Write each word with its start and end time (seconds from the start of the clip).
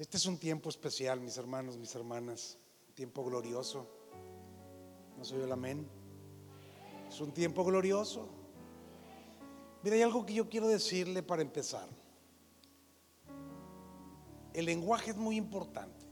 Este 0.00 0.16
es 0.16 0.24
un 0.24 0.38
tiempo 0.38 0.70
especial, 0.70 1.20
mis 1.20 1.36
hermanos, 1.36 1.76
mis 1.76 1.94
hermanas, 1.94 2.56
un 2.88 2.94
tiempo 2.94 3.22
glorioso. 3.22 3.86
¿No 5.18 5.26
soy 5.26 5.42
el 5.42 5.52
amén? 5.52 5.86
Es 7.06 7.20
un 7.20 7.32
tiempo 7.32 7.62
glorioso. 7.64 8.26
Mira, 9.82 9.96
hay 9.96 10.02
algo 10.02 10.24
que 10.24 10.32
yo 10.32 10.48
quiero 10.48 10.68
decirle 10.68 11.22
para 11.22 11.42
empezar. 11.42 11.86
El 14.54 14.64
lenguaje 14.64 15.10
es 15.10 15.18
muy 15.18 15.36
importante. 15.36 16.06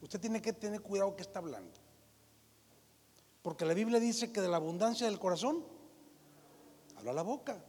Usted 0.00 0.18
tiene 0.18 0.40
que 0.40 0.54
tener 0.54 0.80
cuidado 0.80 1.14
que 1.16 1.22
está 1.22 1.40
hablando. 1.40 1.78
Porque 3.42 3.66
la 3.66 3.74
Biblia 3.74 4.00
dice 4.00 4.32
que 4.32 4.40
de 4.40 4.48
la 4.48 4.56
abundancia 4.56 5.04
del 5.04 5.18
corazón 5.18 5.62
habla 6.96 7.12
la 7.12 7.22
boca. 7.22 7.62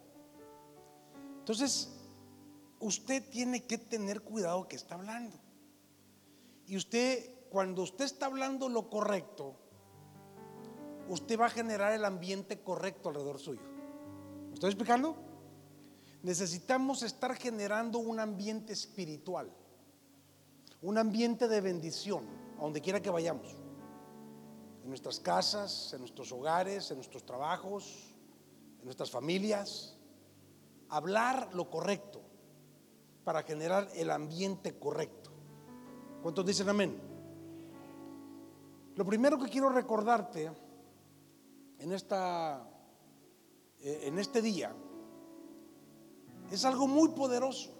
Entonces, 1.39 1.96
usted 2.79 3.23
tiene 3.29 3.65
que 3.65 3.77
tener 3.77 4.21
cuidado 4.21 4.67
que 4.67 4.75
está 4.75 4.95
hablando. 4.95 5.37
Y 6.65 6.77
usted, 6.77 7.47
cuando 7.49 7.83
usted 7.83 8.05
está 8.05 8.25
hablando 8.27 8.69
lo 8.69 8.89
correcto, 8.89 9.55
usted 11.09 11.39
va 11.39 11.45
a 11.45 11.49
generar 11.49 11.93
el 11.93 12.05
ambiente 12.05 12.61
correcto 12.61 13.09
alrededor 13.09 13.39
suyo. 13.39 13.61
¿Me 14.49 14.53
estoy 14.53 14.69
explicando? 14.69 15.15
Necesitamos 16.23 17.03
estar 17.03 17.35
generando 17.35 17.99
un 17.99 18.19
ambiente 18.19 18.73
espiritual, 18.73 19.49
un 20.81 20.97
ambiente 20.97 21.47
de 21.47 21.61
bendición, 21.61 22.25
a 22.57 22.61
donde 22.61 22.81
quiera 22.81 23.01
que 23.01 23.09
vayamos. 23.09 23.55
En 24.83 24.89
nuestras 24.89 25.19
casas, 25.19 25.93
en 25.93 25.99
nuestros 25.99 26.31
hogares, 26.31 26.91
en 26.91 26.97
nuestros 26.97 27.25
trabajos, 27.25 28.13
en 28.79 28.85
nuestras 28.85 29.11
familias. 29.11 29.95
Hablar 30.89 31.53
lo 31.53 31.69
correcto 31.69 32.26
para 33.27 33.43
generar 33.43 33.89
el 33.93 34.09
ambiente 34.09 34.79
correcto. 34.79 35.31
¿Cuántos 36.23 36.45
dicen 36.45 36.69
amén? 36.69 36.97
Lo 38.95 39.05
primero 39.05 39.37
que 39.37 39.49
quiero 39.49 39.67
recordarte 39.67 40.49
en, 41.77 41.91
esta, 41.91 42.65
eh, 43.81 44.03
en 44.03 44.17
este 44.17 44.41
día 44.41 44.73
es 46.49 46.63
algo 46.63 46.87
muy 46.87 47.09
poderoso 47.09 47.71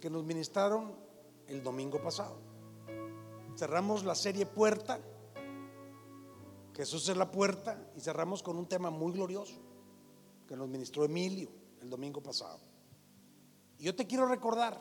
que 0.00 0.08
nos 0.08 0.24
ministraron 0.24 0.94
el 1.46 1.62
domingo 1.62 2.00
pasado. 2.00 2.38
Cerramos 3.54 4.02
la 4.02 4.14
serie 4.14 4.46
Puerta, 4.46 4.98
Jesús 6.74 7.06
es 7.10 7.18
la 7.18 7.30
puerta, 7.30 7.92
y 7.94 8.00
cerramos 8.00 8.42
con 8.42 8.56
un 8.56 8.66
tema 8.66 8.88
muy 8.88 9.12
glorioso 9.12 9.60
que 10.48 10.56
nos 10.56 10.70
ministró 10.70 11.04
Emilio 11.04 11.50
el 11.82 11.90
domingo 11.90 12.22
pasado. 12.22 12.69
Yo 13.80 13.94
te 13.94 14.06
quiero 14.06 14.26
recordar 14.26 14.78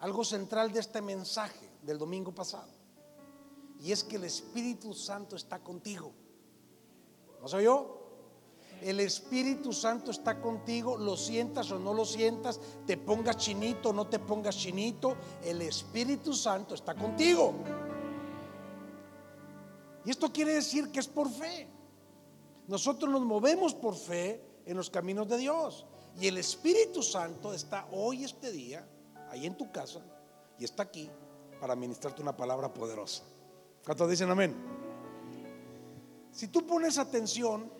algo 0.00 0.24
central 0.24 0.72
de 0.72 0.80
este 0.80 1.00
mensaje 1.00 1.70
del 1.82 1.96
domingo 1.96 2.34
pasado. 2.34 2.70
Y 3.80 3.92
es 3.92 4.02
que 4.02 4.16
el 4.16 4.24
Espíritu 4.24 4.92
Santo 4.92 5.36
está 5.36 5.60
contigo. 5.60 6.12
¿No 7.40 7.46
soy 7.46 7.64
yo? 7.64 8.02
El 8.82 9.00
Espíritu 9.00 9.72
Santo 9.72 10.10
está 10.10 10.40
contigo, 10.40 10.98
lo 10.98 11.16
sientas 11.16 11.70
o 11.70 11.78
no 11.78 11.94
lo 11.94 12.04
sientas, 12.04 12.60
te 12.86 12.98
pongas 12.98 13.36
chinito 13.38 13.90
o 13.90 13.92
no 13.92 14.06
te 14.06 14.18
pongas 14.18 14.56
chinito, 14.56 15.16
el 15.42 15.62
Espíritu 15.62 16.34
Santo 16.34 16.74
está 16.74 16.94
contigo. 16.94 17.54
Y 20.04 20.10
esto 20.10 20.30
quiere 20.30 20.54
decir 20.54 20.90
que 20.90 21.00
es 21.00 21.08
por 21.08 21.30
fe. 21.30 21.68
Nosotros 22.68 23.10
nos 23.10 23.22
movemos 23.22 23.74
por 23.74 23.94
fe 23.94 24.42
en 24.66 24.76
los 24.76 24.90
caminos 24.90 25.28
de 25.28 25.38
Dios. 25.38 25.86
Y 26.18 26.28
el 26.28 26.38
Espíritu 26.38 27.02
Santo 27.02 27.52
está 27.52 27.88
hoy, 27.92 28.24
este 28.24 28.50
día, 28.50 28.86
ahí 29.30 29.44
en 29.44 29.56
tu 29.56 29.70
casa, 29.70 30.00
y 30.58 30.64
está 30.64 30.84
aquí 30.84 31.10
para 31.60 31.76
ministrarte 31.76 32.22
una 32.22 32.34
palabra 32.34 32.72
poderosa. 32.72 33.22
¿Cuántos 33.84 34.08
dicen 34.08 34.30
amén? 34.30 34.54
Si 36.32 36.48
tú 36.48 36.66
pones 36.66 36.98
atención 36.98 37.70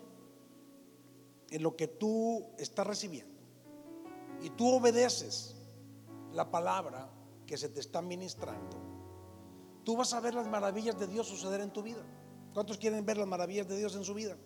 en 1.49 1.63
lo 1.63 1.75
que 1.75 1.87
tú 1.87 2.45
estás 2.57 2.85
recibiendo 2.85 3.35
y 4.41 4.51
tú 4.51 4.69
obedeces 4.69 5.55
la 6.33 6.51
palabra 6.51 7.09
que 7.47 7.57
se 7.57 7.69
te 7.69 7.79
está 7.79 8.01
ministrando, 8.03 8.77
tú 9.83 9.97
vas 9.97 10.13
a 10.13 10.19
ver 10.19 10.35
las 10.35 10.47
maravillas 10.47 10.99
de 10.99 11.07
Dios 11.07 11.27
suceder 11.27 11.61
en 11.61 11.71
tu 11.71 11.81
vida. 11.81 12.03
¿Cuántos 12.53 12.77
quieren 12.77 13.03
ver 13.05 13.17
las 13.17 13.27
maravillas 13.27 13.67
de 13.67 13.77
Dios 13.77 13.95
en 13.95 14.03
su 14.03 14.13
vida? 14.13 14.37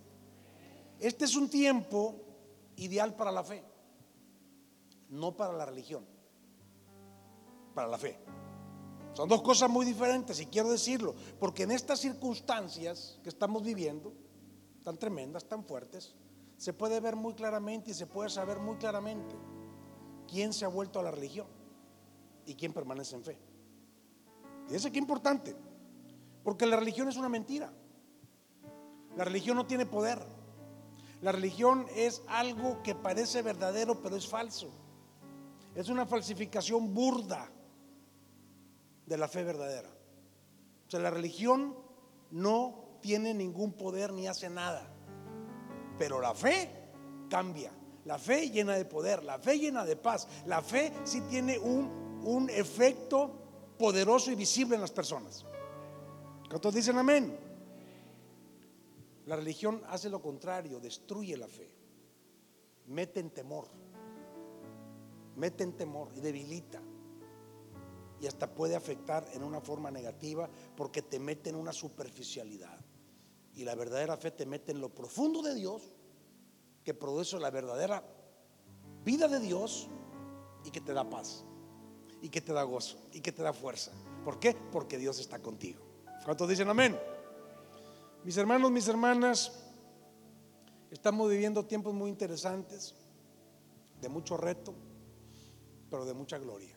Este 0.99 1.25
es 1.25 1.35
un 1.35 1.49
tiempo 1.49 2.15
ideal 2.77 3.15
para 3.15 3.31
la 3.31 3.43
fe 3.43 3.70
no 5.11 5.35
para 5.35 5.53
la 5.53 5.65
religión, 5.65 6.05
para 7.75 7.87
la 7.87 7.97
fe. 7.97 8.17
Son 9.13 9.27
dos 9.27 9.41
cosas 9.41 9.69
muy 9.69 9.85
diferentes 9.85 10.39
y 10.39 10.45
quiero 10.47 10.69
decirlo, 10.69 11.13
porque 11.39 11.63
en 11.63 11.71
estas 11.71 11.99
circunstancias 11.99 13.19
que 13.21 13.29
estamos 13.29 13.61
viviendo, 13.61 14.13
tan 14.83 14.97
tremendas, 14.97 15.45
tan 15.45 15.63
fuertes, 15.65 16.15
se 16.57 16.73
puede 16.73 16.99
ver 16.99 17.15
muy 17.15 17.33
claramente 17.33 17.91
y 17.91 17.93
se 17.93 18.07
puede 18.07 18.29
saber 18.29 18.59
muy 18.59 18.77
claramente 18.77 19.35
quién 20.27 20.53
se 20.53 20.63
ha 20.63 20.69
vuelto 20.69 20.99
a 20.99 21.03
la 21.03 21.11
religión 21.11 21.47
y 22.45 22.55
quién 22.55 22.71
permanece 22.71 23.15
en 23.15 23.23
fe. 23.23 23.37
Fíjense 24.67 24.91
qué 24.91 24.99
importante, 24.99 25.55
porque 26.43 26.65
la 26.65 26.77
religión 26.77 27.09
es 27.09 27.17
una 27.17 27.29
mentira. 27.29 27.73
La 29.17 29.25
religión 29.25 29.57
no 29.57 29.65
tiene 29.65 29.85
poder. 29.85 30.25
La 31.21 31.33
religión 31.33 31.85
es 31.95 32.23
algo 32.27 32.81
que 32.81 32.95
parece 32.95 33.41
verdadero, 33.41 34.01
pero 34.01 34.15
es 34.15 34.27
falso. 34.27 34.71
Es 35.75 35.89
una 35.89 36.05
falsificación 36.05 36.93
burda 36.93 37.49
de 39.05 39.17
la 39.17 39.27
fe 39.27 39.43
verdadera. 39.43 39.89
O 39.89 40.89
sea, 40.91 40.99
la 40.99 41.09
religión 41.09 41.75
no 42.31 42.97
tiene 43.01 43.33
ningún 43.33 43.73
poder 43.73 44.11
ni 44.11 44.27
hace 44.27 44.49
nada. 44.49 44.87
Pero 45.97 46.19
la 46.19 46.33
fe 46.33 46.69
cambia. 47.29 47.71
La 48.05 48.17
fe 48.17 48.49
llena 48.49 48.73
de 48.73 48.85
poder, 48.85 49.23
la 49.23 49.39
fe 49.39 49.59
llena 49.59 49.85
de 49.85 49.95
paz. 49.95 50.27
La 50.45 50.61
fe 50.61 50.91
sí 51.03 51.21
tiene 51.29 51.57
un, 51.57 52.21
un 52.23 52.49
efecto 52.49 53.31
poderoso 53.77 54.31
y 54.31 54.35
visible 54.35 54.75
en 54.75 54.81
las 54.81 54.91
personas. 54.91 55.45
¿Cuántos 56.49 56.73
dicen 56.73 56.97
amén? 56.97 57.37
La 59.27 59.35
religión 59.35 59.81
hace 59.87 60.09
lo 60.09 60.21
contrario, 60.21 60.79
destruye 60.79 61.37
la 61.37 61.47
fe, 61.47 61.71
mete 62.87 63.19
en 63.19 63.29
temor 63.29 63.67
mete 65.35 65.63
en 65.63 65.73
temor 65.73 66.09
y 66.15 66.21
debilita. 66.21 66.81
Y 68.19 68.27
hasta 68.27 68.53
puede 68.53 68.75
afectar 68.75 69.27
en 69.33 69.43
una 69.43 69.61
forma 69.61 69.89
negativa 69.89 70.49
porque 70.75 71.01
te 71.01 71.19
mete 71.19 71.49
en 71.49 71.55
una 71.55 71.73
superficialidad. 71.73 72.79
Y 73.53 73.63
la 73.63 73.75
verdadera 73.75 74.15
fe 74.17 74.31
te 74.31 74.45
mete 74.45 74.71
en 74.71 74.79
lo 74.79 74.93
profundo 74.93 75.41
de 75.41 75.55
Dios, 75.55 75.91
que 76.83 76.93
produce 76.93 77.39
la 77.39 77.49
verdadera 77.49 78.03
vida 79.03 79.27
de 79.27 79.39
Dios 79.39 79.87
y 80.63 80.71
que 80.71 80.81
te 80.81 80.93
da 80.93 81.09
paz, 81.09 81.43
y 82.21 82.29
que 82.29 82.41
te 82.41 82.53
da 82.53 82.63
gozo, 82.63 82.97
y 83.11 83.21
que 83.21 83.31
te 83.31 83.43
da 83.43 83.53
fuerza. 83.53 83.91
¿Por 84.23 84.39
qué? 84.39 84.55
Porque 84.71 84.97
Dios 84.97 85.19
está 85.19 85.39
contigo. 85.39 85.81
¿Cuántos 86.23 86.47
dicen 86.47 86.69
amén? 86.69 86.97
Mis 88.23 88.37
hermanos, 88.37 88.71
mis 88.71 88.87
hermanas, 88.87 89.51
estamos 90.91 91.29
viviendo 91.29 91.65
tiempos 91.65 91.93
muy 91.93 92.09
interesantes, 92.09 92.93
de 93.99 94.09
mucho 94.09 94.37
reto 94.37 94.75
pero 95.91 96.05
de 96.05 96.13
mucha 96.13 96.39
gloria. 96.39 96.75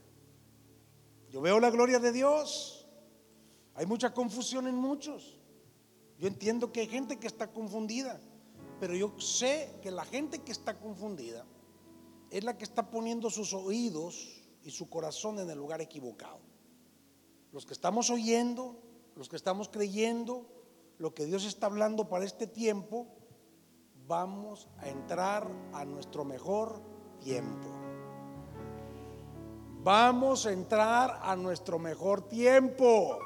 Yo 1.31 1.41
veo 1.41 1.61
la 1.61 1.71
gloria 1.71 2.01
de 2.01 2.13
Dios. 2.13 2.87
Hay 3.75 3.87
mucha 3.87 4.13
confusión 4.13 4.67
en 4.67 4.75
muchos. 4.75 5.39
Yo 6.19 6.29
entiendo 6.29 6.73
que 6.73 6.81
hay 6.81 6.89
gente 6.89 7.19
que 7.19 7.29
está 7.29 7.51
confundida, 7.51 8.21
pero 8.81 8.95
yo 8.95 9.19
sé 9.19 9.79
que 9.83 9.91
la 9.91 10.05
gente 10.05 10.41
que 10.41 10.53
está 10.53 10.79
confundida 10.79 11.47
es 12.31 12.45
la 12.45 12.59
que 12.59 12.65
está 12.65 12.91
poniendo 12.91 13.31
sus 13.31 13.55
oídos 13.55 14.43
y 14.65 14.71
su 14.71 14.91
corazón 14.91 15.39
en 15.39 15.49
el 15.49 15.59
lugar 15.59 15.81
equivocado. 15.81 16.41
Los 17.53 17.65
que 17.65 17.72
estamos 17.72 18.10
oyendo, 18.10 18.83
los 19.15 19.28
que 19.28 19.37
estamos 19.37 19.69
creyendo 19.69 20.51
lo 20.99 21.15
que 21.15 21.27
Dios 21.27 21.45
está 21.45 21.67
hablando 21.67 22.09
para 22.09 22.25
este 22.25 22.47
tiempo, 22.47 23.07
vamos 24.07 24.69
a 24.78 24.89
entrar 24.89 25.51
a 25.72 25.84
nuestro 25.84 26.25
mejor 26.25 26.81
tiempo. 27.21 27.84
Vamos 29.84 30.47
a 30.47 30.53
entrar 30.53 31.21
a 31.22 31.36
nuestro 31.36 31.78
mejor 31.78 32.27
tiempo. 32.27 33.19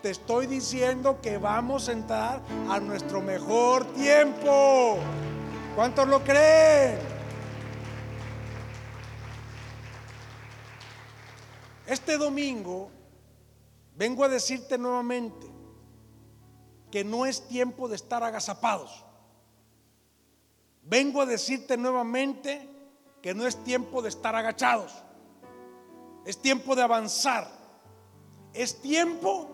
Te 0.00 0.08
estoy 0.08 0.46
diciendo 0.46 1.20
que 1.20 1.36
vamos 1.36 1.90
a 1.90 1.92
entrar 1.92 2.40
a 2.70 2.80
nuestro 2.80 3.20
mejor 3.20 3.84
tiempo. 3.92 4.96
¿Cuántos 5.76 6.08
lo 6.08 6.24
creen? 6.24 6.98
Este 11.86 12.16
domingo 12.16 12.90
vengo 13.94 14.24
a 14.24 14.30
decirte 14.30 14.78
nuevamente 14.78 15.46
que 16.90 17.04
no 17.04 17.26
es 17.26 17.46
tiempo 17.46 17.88
de 17.88 17.96
estar 17.96 18.22
agazapados. 18.22 19.04
Vengo 20.82 21.20
a 21.20 21.26
decirte 21.26 21.76
nuevamente 21.76 22.70
que 23.20 23.34
no 23.34 23.46
es 23.46 23.62
tiempo 23.64 24.00
de 24.00 24.08
estar 24.08 24.34
agachados. 24.34 25.04
Es 26.24 26.40
tiempo 26.40 26.74
de 26.74 26.82
avanzar. 26.82 27.48
Es 28.52 28.80
tiempo 28.80 29.50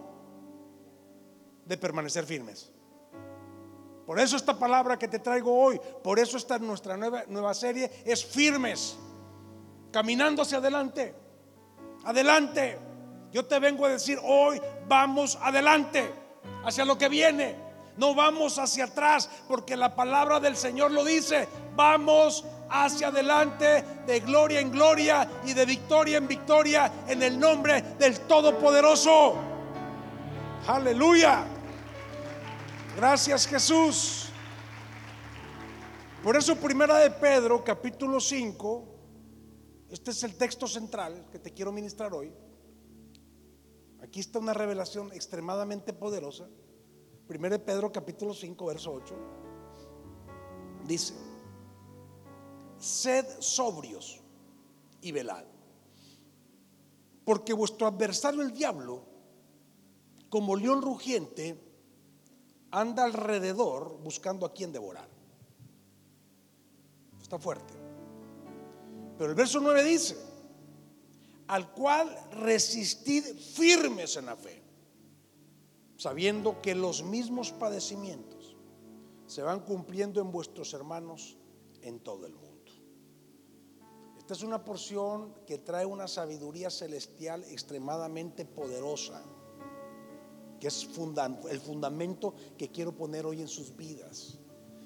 de 1.64 1.76
permanecer 1.76 2.24
firmes. 2.24 2.70
Por 4.06 4.18
eso 4.18 4.36
esta 4.36 4.58
palabra 4.58 4.98
que 4.98 5.06
te 5.06 5.20
traigo 5.20 5.56
hoy, 5.56 5.80
por 6.02 6.18
eso 6.18 6.36
esta 6.36 6.58
nuestra 6.58 6.96
nueva, 6.96 7.22
nueva 7.28 7.54
serie 7.54 7.88
es 8.04 8.24
firmes, 8.24 8.98
caminando 9.92 10.42
hacia 10.42 10.58
adelante. 10.58 11.14
Adelante. 12.04 12.76
Yo 13.30 13.44
te 13.46 13.60
vengo 13.60 13.86
a 13.86 13.90
decir 13.90 14.18
hoy, 14.24 14.60
vamos 14.88 15.38
adelante, 15.40 16.12
hacia 16.64 16.84
lo 16.84 16.98
que 16.98 17.08
viene. 17.08 17.54
No 17.96 18.14
vamos 18.14 18.58
hacia 18.58 18.86
atrás, 18.86 19.30
porque 19.46 19.76
la 19.76 19.94
palabra 19.94 20.40
del 20.40 20.56
Señor 20.56 20.90
lo 20.90 21.04
dice. 21.04 21.46
Vamos 21.76 22.44
hacia 22.70 23.08
adelante 23.08 23.84
de 24.06 24.20
gloria 24.20 24.60
en 24.60 24.70
gloria 24.70 25.28
y 25.44 25.52
de 25.52 25.64
victoria 25.66 26.18
en 26.18 26.28
victoria 26.28 26.92
en 27.06 27.22
el 27.22 27.38
nombre 27.38 27.82
del 27.98 28.20
Todopoderoso. 28.20 29.34
Aleluya. 30.66 31.44
Gracias 32.96 33.46
Jesús. 33.46 34.28
Por 36.22 36.36
eso 36.36 36.54
primera 36.56 36.98
de 36.98 37.10
Pedro, 37.10 37.64
capítulo 37.64 38.20
5, 38.20 38.84
este 39.90 40.10
es 40.10 40.22
el 40.22 40.36
texto 40.36 40.66
central 40.66 41.26
que 41.32 41.38
te 41.38 41.52
quiero 41.52 41.72
ministrar 41.72 42.12
hoy. 42.12 42.32
Aquí 44.02 44.20
está 44.20 44.38
una 44.38 44.52
revelación 44.52 45.12
extremadamente 45.12 45.92
poderosa. 45.92 46.46
Primera 47.26 47.56
de 47.56 47.64
Pedro, 47.64 47.90
capítulo 47.90 48.34
5, 48.34 48.66
verso 48.66 48.92
8. 48.92 49.14
Dice, 50.86 51.14
sed 52.80 53.26
sobrios 53.38 54.20
y 55.02 55.12
velad, 55.12 55.44
porque 57.24 57.52
vuestro 57.52 57.86
adversario 57.86 58.42
el 58.42 58.52
diablo, 58.52 59.04
como 60.28 60.56
león 60.56 60.82
rugiente, 60.82 61.60
anda 62.70 63.04
alrededor 63.04 63.98
buscando 64.02 64.46
a 64.46 64.52
quien 64.52 64.72
devorar. 64.72 65.08
Está 67.20 67.38
fuerte. 67.38 67.74
Pero 69.18 69.30
el 69.30 69.36
verso 69.36 69.60
9 69.60 69.84
dice, 69.84 70.16
al 71.48 71.72
cual 71.72 72.16
resistid 72.32 73.24
firmes 73.36 74.16
en 74.16 74.26
la 74.26 74.36
fe, 74.36 74.62
sabiendo 75.96 76.62
que 76.62 76.74
los 76.74 77.02
mismos 77.02 77.52
padecimientos 77.52 78.56
se 79.26 79.42
van 79.42 79.60
cumpliendo 79.60 80.20
en 80.20 80.32
vuestros 80.32 80.72
hermanos 80.74 81.36
en 81.82 82.00
todo 82.00 82.26
el 82.26 82.32
mundo. 82.34 82.49
Esta 84.30 84.44
es 84.44 84.48
una 84.48 84.64
porción 84.64 85.34
que 85.44 85.58
trae 85.58 85.84
una 85.84 86.06
sabiduría 86.06 86.70
celestial 86.70 87.42
extremadamente 87.50 88.44
poderosa 88.44 89.24
que 90.60 90.68
es 90.68 90.88
el 91.50 91.60
fundamento 91.60 92.36
que 92.56 92.70
quiero 92.70 92.94
poner 92.94 93.26
hoy 93.26 93.40
en 93.40 93.48
sus 93.48 93.74
vidas, 93.74 94.38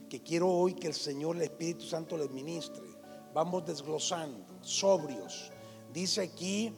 que 0.09 0.23
quiero 0.23 0.49
hoy 0.49 0.73
que 0.73 0.87
el 0.87 0.95
Señor, 0.95 1.37
el 1.37 1.43
Espíritu 1.43 1.85
Santo 1.85 2.17
les 2.17 2.31
ministre. 2.31 2.87
Vamos 3.35 3.67
desglosando, 3.67 4.47
sobrios. 4.63 5.53
Dice 5.93 6.23
aquí 6.23 6.73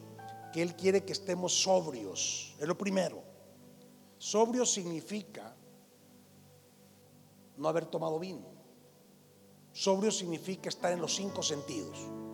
que 0.51 0.61
Él 0.61 0.75
quiere 0.75 1.05
que 1.05 1.13
estemos 1.13 1.53
sobrios, 1.53 2.53
es 2.59 2.67
lo 2.67 2.77
primero. 2.77 3.23
Sobrio 4.17 4.65
significa 4.65 5.55
no 7.55 7.69
haber 7.69 7.85
tomado 7.85 8.19
vino. 8.19 8.45
Sobrio 9.71 10.11
significa 10.11 10.67
estar 10.67 10.91
en 10.91 10.99
los 10.99 11.15
cinco 11.15 11.41
sentidos. 11.41 12.26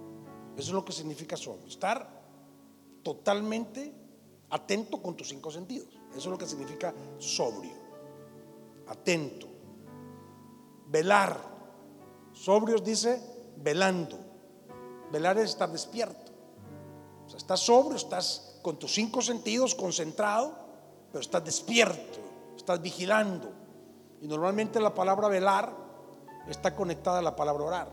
Eso 0.57 0.69
es 0.69 0.73
lo 0.73 0.85
que 0.85 0.91
significa 0.91 1.35
sobrio. 1.35 1.67
Estar 1.67 2.07
totalmente 3.03 3.94
atento 4.50 5.01
con 5.01 5.15
tus 5.15 5.29
cinco 5.29 5.51
sentidos. 5.51 5.89
Eso 6.11 6.19
es 6.19 6.25
lo 6.27 6.38
que 6.38 6.45
significa 6.45 6.94
sobrio, 7.17 7.73
atento, 8.88 9.47
velar. 10.88 11.39
Sobrios 12.33 12.83
dice 12.83 13.21
velando. 13.57 14.19
Velar 15.11 15.38
es 15.38 15.51
estar 15.51 15.71
despierto. 15.71 16.31
O 17.25 17.29
sea, 17.29 17.38
estás 17.38 17.59
sobrio, 17.59 17.95
estás 17.95 18.59
con 18.61 18.77
tus 18.77 18.94
cinco 18.94 19.21
sentidos 19.21 19.75
concentrado, 19.75 20.53
pero 21.11 21.21
estás 21.21 21.44
despierto, 21.44 22.19
estás 22.56 22.81
vigilando. 22.81 23.51
Y 24.21 24.27
normalmente 24.27 24.79
la 24.79 24.94
palabra 24.94 25.27
velar 25.27 25.75
está 26.47 26.75
conectada 26.75 27.19
a 27.19 27.21
la 27.21 27.35
palabra 27.35 27.63
orar, 27.63 27.89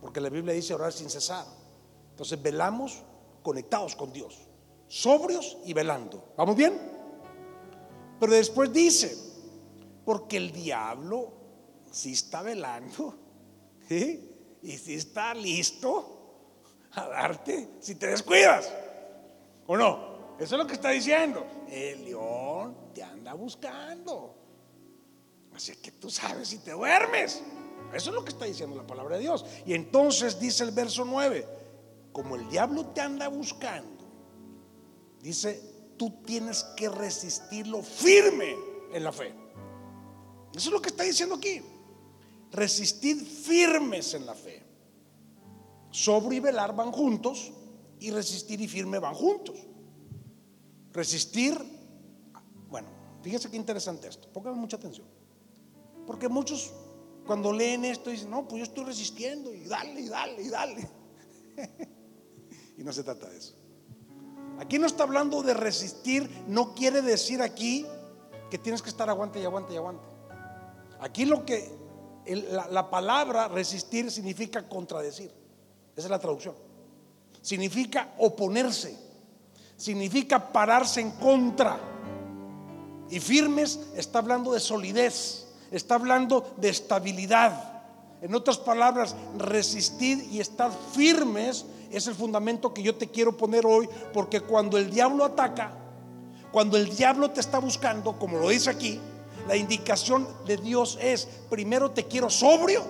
porque 0.00 0.20
la 0.20 0.28
Biblia 0.28 0.54
dice 0.54 0.74
orar 0.74 0.92
sin 0.92 1.10
cesar. 1.10 1.59
Entonces 2.20 2.42
velamos 2.42 3.02
conectados 3.42 3.96
con 3.96 4.12
Dios 4.12 4.36
sobrios 4.88 5.56
y 5.64 5.72
velando. 5.72 6.34
¿Vamos 6.36 6.54
bien? 6.54 6.78
Pero 8.18 8.30
después 8.30 8.70
dice, 8.70 9.16
porque 10.04 10.36
el 10.36 10.52
diablo 10.52 11.32
si 11.90 12.12
está 12.12 12.42
velando 12.42 13.14
y 13.88 14.76
si 14.76 14.96
está 14.96 15.32
listo 15.32 16.58
a 16.92 17.08
darte 17.08 17.70
si 17.80 17.94
te 17.94 18.08
descuidas. 18.08 18.70
¿O 19.66 19.74
no? 19.74 20.36
Eso 20.38 20.56
es 20.56 20.60
lo 20.60 20.66
que 20.66 20.74
está 20.74 20.90
diciendo. 20.90 21.46
El 21.70 22.04
león 22.04 22.92
te 22.92 23.02
anda 23.02 23.32
buscando. 23.32 24.34
Así 25.54 25.74
que 25.76 25.92
tú 25.92 26.10
sabes 26.10 26.48
si 26.48 26.58
te 26.58 26.72
duermes. 26.72 27.42
Eso 27.94 28.10
es 28.10 28.14
lo 28.14 28.22
que 28.22 28.30
está 28.30 28.44
diciendo 28.44 28.76
la 28.76 28.86
palabra 28.86 29.16
de 29.16 29.22
Dios. 29.22 29.46
Y 29.64 29.72
entonces 29.72 30.38
dice 30.38 30.64
el 30.64 30.72
verso 30.72 31.06
9, 31.06 31.59
como 32.20 32.36
el 32.36 32.46
diablo 32.50 32.84
te 32.88 33.00
anda 33.00 33.28
buscando 33.28 34.00
Dice, 35.22 35.60
tú 35.96 36.22
tienes 36.24 36.64
que 36.76 36.88
resistirlo 36.88 37.82
firme 37.82 38.56
en 38.92 39.04
la 39.04 39.12
fe. 39.12 39.34
Eso 40.54 40.68
es 40.68 40.72
lo 40.72 40.80
que 40.80 40.88
está 40.88 41.04
diciendo 41.04 41.34
aquí. 41.34 41.60
Resistir 42.50 43.16
firmes 43.16 44.14
en 44.14 44.26
la 44.26 44.34
fe. 44.34 44.62
Sobre 45.90 46.36
y 46.36 46.40
velar 46.40 46.74
van 46.74 46.90
juntos 46.92 47.52
y 47.98 48.10
resistir 48.10 48.60
y 48.60 48.68
firme 48.68 48.98
van 48.98 49.14
juntos. 49.14 49.56
Resistir, 50.92 51.54
bueno, 52.68 52.88
fíjese 53.22 53.50
qué 53.50 53.56
interesante 53.56 54.08
esto, 54.08 54.28
póngame 54.32 54.56
mucha 54.56 54.76
atención. 54.76 55.06
Porque 56.06 56.28
muchos 56.28 56.72
cuando 57.26 57.52
leen 57.52 57.84
esto 57.84 58.10
dicen, 58.10 58.30
no, 58.30 58.48
pues 58.48 58.60
yo 58.60 58.64
estoy 58.64 58.84
resistiendo 58.84 59.52
y 59.52 59.64
dale, 59.64 60.00
y 60.00 60.08
dale, 60.08 60.42
y 60.42 60.48
dale. 60.48 60.90
y 62.80 62.82
no 62.82 62.94
se 62.94 63.04
trata 63.04 63.28
de 63.28 63.36
eso. 63.36 63.52
Aquí 64.58 64.78
no 64.78 64.86
está 64.86 65.02
hablando 65.02 65.42
de 65.42 65.52
resistir, 65.52 66.28
no 66.48 66.74
quiere 66.74 67.02
decir 67.02 67.42
aquí 67.42 67.86
que 68.50 68.56
tienes 68.56 68.80
que 68.80 68.88
estar 68.88 69.08
aguante 69.10 69.38
y 69.38 69.44
aguante 69.44 69.74
y 69.74 69.76
aguante. 69.76 70.02
Aquí 70.98 71.26
lo 71.26 71.44
que 71.44 71.70
la, 72.70 72.88
palabra 72.88 73.48
resistir 73.48 74.10
significa 74.10 74.66
contradecir. 74.66 75.30
Esa 75.94 76.06
es 76.06 76.10
la 76.10 76.18
traducción. 76.18 76.54
Significa 77.42 78.14
oponerse. 78.18 78.96
Significa 79.76 80.50
pararse 80.50 81.02
en 81.02 81.10
contra. 81.12 81.78
Y 83.10 83.20
firmes 83.20 83.78
está 83.94 84.20
hablando 84.20 84.52
de 84.52 84.60
solidez. 84.60 85.48
Está 85.70 85.96
hablando 85.96 86.54
de 86.56 86.70
estabilidad. 86.70 87.82
En 88.22 88.34
otras 88.34 88.56
palabras, 88.58 89.14
resistir 89.36 90.26
y 90.30 90.40
estar 90.40 90.70
firmes 90.92 91.66
es 91.90 92.06
el 92.06 92.14
fundamento 92.14 92.72
que 92.72 92.82
yo 92.82 92.94
te 92.94 93.08
quiero 93.08 93.36
poner 93.36 93.66
hoy, 93.66 93.88
porque 94.12 94.40
cuando 94.40 94.78
el 94.78 94.90
diablo 94.90 95.24
ataca, 95.24 95.76
cuando 96.52 96.76
el 96.76 96.94
diablo 96.94 97.30
te 97.30 97.40
está 97.40 97.58
buscando, 97.58 98.18
como 98.18 98.38
lo 98.38 98.48
dice 98.48 98.70
aquí, 98.70 99.00
la 99.46 99.56
indicación 99.56 100.26
de 100.46 100.56
Dios 100.56 100.98
es, 101.00 101.26
primero 101.48 101.90
te 101.90 102.04
quiero 102.04 102.30
sobrio 102.30 102.84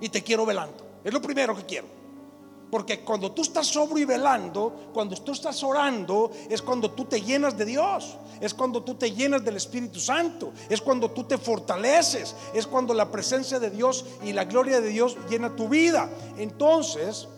y 0.00 0.08
te 0.08 0.22
quiero 0.22 0.46
velando. 0.46 0.86
Es 1.04 1.12
lo 1.12 1.20
primero 1.20 1.54
que 1.56 1.64
quiero. 1.64 1.96
Porque 2.70 3.00
cuando 3.00 3.30
tú 3.30 3.42
estás 3.42 3.68
sobrio 3.68 4.02
y 4.02 4.04
velando, 4.04 4.90
cuando 4.92 5.14
tú 5.16 5.32
estás 5.32 5.62
orando, 5.62 6.32
es 6.50 6.60
cuando 6.60 6.90
tú 6.90 7.04
te 7.04 7.20
llenas 7.20 7.56
de 7.56 7.64
Dios, 7.64 8.16
es 8.40 8.52
cuando 8.54 8.82
tú 8.82 8.94
te 8.96 9.12
llenas 9.12 9.44
del 9.44 9.56
Espíritu 9.56 10.00
Santo, 10.00 10.52
es 10.68 10.80
cuando 10.80 11.10
tú 11.10 11.24
te 11.24 11.38
fortaleces, 11.38 12.34
es 12.54 12.66
cuando 12.66 12.92
la 12.92 13.10
presencia 13.10 13.60
de 13.60 13.70
Dios 13.70 14.04
y 14.24 14.32
la 14.32 14.44
gloria 14.44 14.80
de 14.80 14.88
Dios 14.88 15.16
llena 15.30 15.54
tu 15.54 15.68
vida. 15.68 16.10
Entonces, 16.38 17.28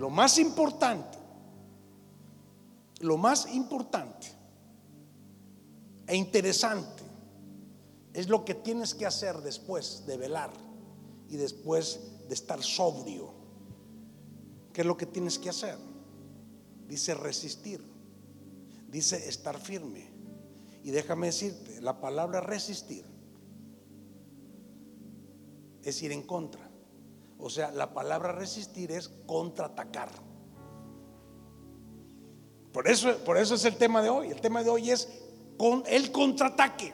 lo 0.00 0.08
más 0.08 0.38
importante, 0.38 1.18
lo 3.00 3.18
más 3.18 3.46
importante 3.52 4.28
e 6.06 6.16
interesante 6.16 7.02
es 8.14 8.30
lo 8.30 8.42
que 8.46 8.54
tienes 8.54 8.94
que 8.94 9.04
hacer 9.04 9.42
después 9.42 10.06
de 10.06 10.16
velar 10.16 10.50
y 11.28 11.36
después 11.36 12.00
de 12.26 12.32
estar 12.32 12.62
sobrio. 12.62 13.30
¿Qué 14.72 14.80
es 14.80 14.86
lo 14.86 14.96
que 14.96 15.04
tienes 15.04 15.38
que 15.38 15.50
hacer? 15.50 15.76
Dice 16.88 17.12
resistir, 17.12 17.84
dice 18.88 19.28
estar 19.28 19.60
firme. 19.60 20.08
Y 20.82 20.92
déjame 20.92 21.26
decirte, 21.26 21.82
la 21.82 22.00
palabra 22.00 22.40
resistir 22.40 23.04
es 25.82 26.02
ir 26.02 26.12
en 26.12 26.22
contra. 26.22 26.69
O 27.42 27.50
sea, 27.50 27.70
la 27.70 27.92
palabra 27.92 28.32
resistir 28.32 28.92
es 28.92 29.08
contraatacar. 29.26 30.08
Por 32.72 32.88
eso, 32.88 33.16
por 33.18 33.36
eso 33.36 33.54
es 33.54 33.64
el 33.64 33.76
tema 33.76 34.02
de 34.02 34.10
hoy. 34.10 34.30
El 34.30 34.40
tema 34.40 34.62
de 34.62 34.70
hoy 34.70 34.90
es 34.90 35.08
con 35.56 35.82
el 35.86 36.12
contraataque. 36.12 36.92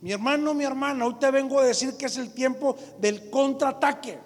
Mi 0.00 0.12
hermano, 0.12 0.52
mi 0.54 0.64
hermana, 0.64 1.06
hoy 1.06 1.14
te 1.14 1.30
vengo 1.30 1.58
a 1.58 1.64
decir 1.64 1.96
que 1.96 2.06
es 2.06 2.16
el 2.16 2.32
tiempo 2.32 2.76
del 2.98 3.30
contraataque. 3.30 4.18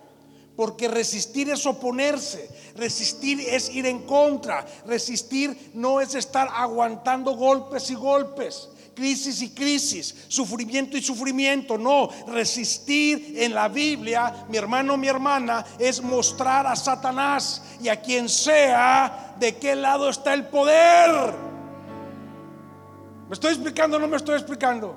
Porque 0.57 0.89
resistir 0.89 1.49
es 1.49 1.65
oponerse, 1.65 2.51
resistir 2.77 3.41
es 3.41 3.71
ir 3.71 3.87
en 3.87 4.05
contra, 4.05 4.67
resistir 4.85 5.71
no 5.73 6.01
es 6.01 6.15
estar 6.15 6.49
aguantando 6.53 7.35
golpes 7.35 7.91
y 7.91 7.95
golpes, 7.95 8.69
crisis 8.95 9.43
y 9.43 9.51
crisis, 9.51 10.15
sufrimiento 10.29 10.97
y 10.97 11.03
sufrimiento. 11.03 11.79
No, 11.79 12.09
resistir 12.27 13.35
en 13.37 13.55
la 13.55 13.69
Biblia, 13.69 14.47
mi 14.49 14.57
hermano, 14.57 14.97
mi 14.97 15.09
hermana, 15.09 15.65
es 15.79 16.03
mostrar 16.03 16.67
a 16.67 16.77
Satanás 16.77 17.63
y 17.83 17.89
a 17.89 18.01
quien 18.01 18.29
sea 18.29 19.35
de 19.39 19.57
qué 19.57 19.75
lado 19.75 20.09
está 20.09 20.35
el 20.35 20.47
poder. 20.47 21.35
¿Me 23.29 23.35
estoy 23.35 23.53
explicando 23.53 23.97
o 23.97 24.01
no 24.01 24.09
me 24.09 24.17
estoy 24.17 24.35
explicando? 24.35 24.97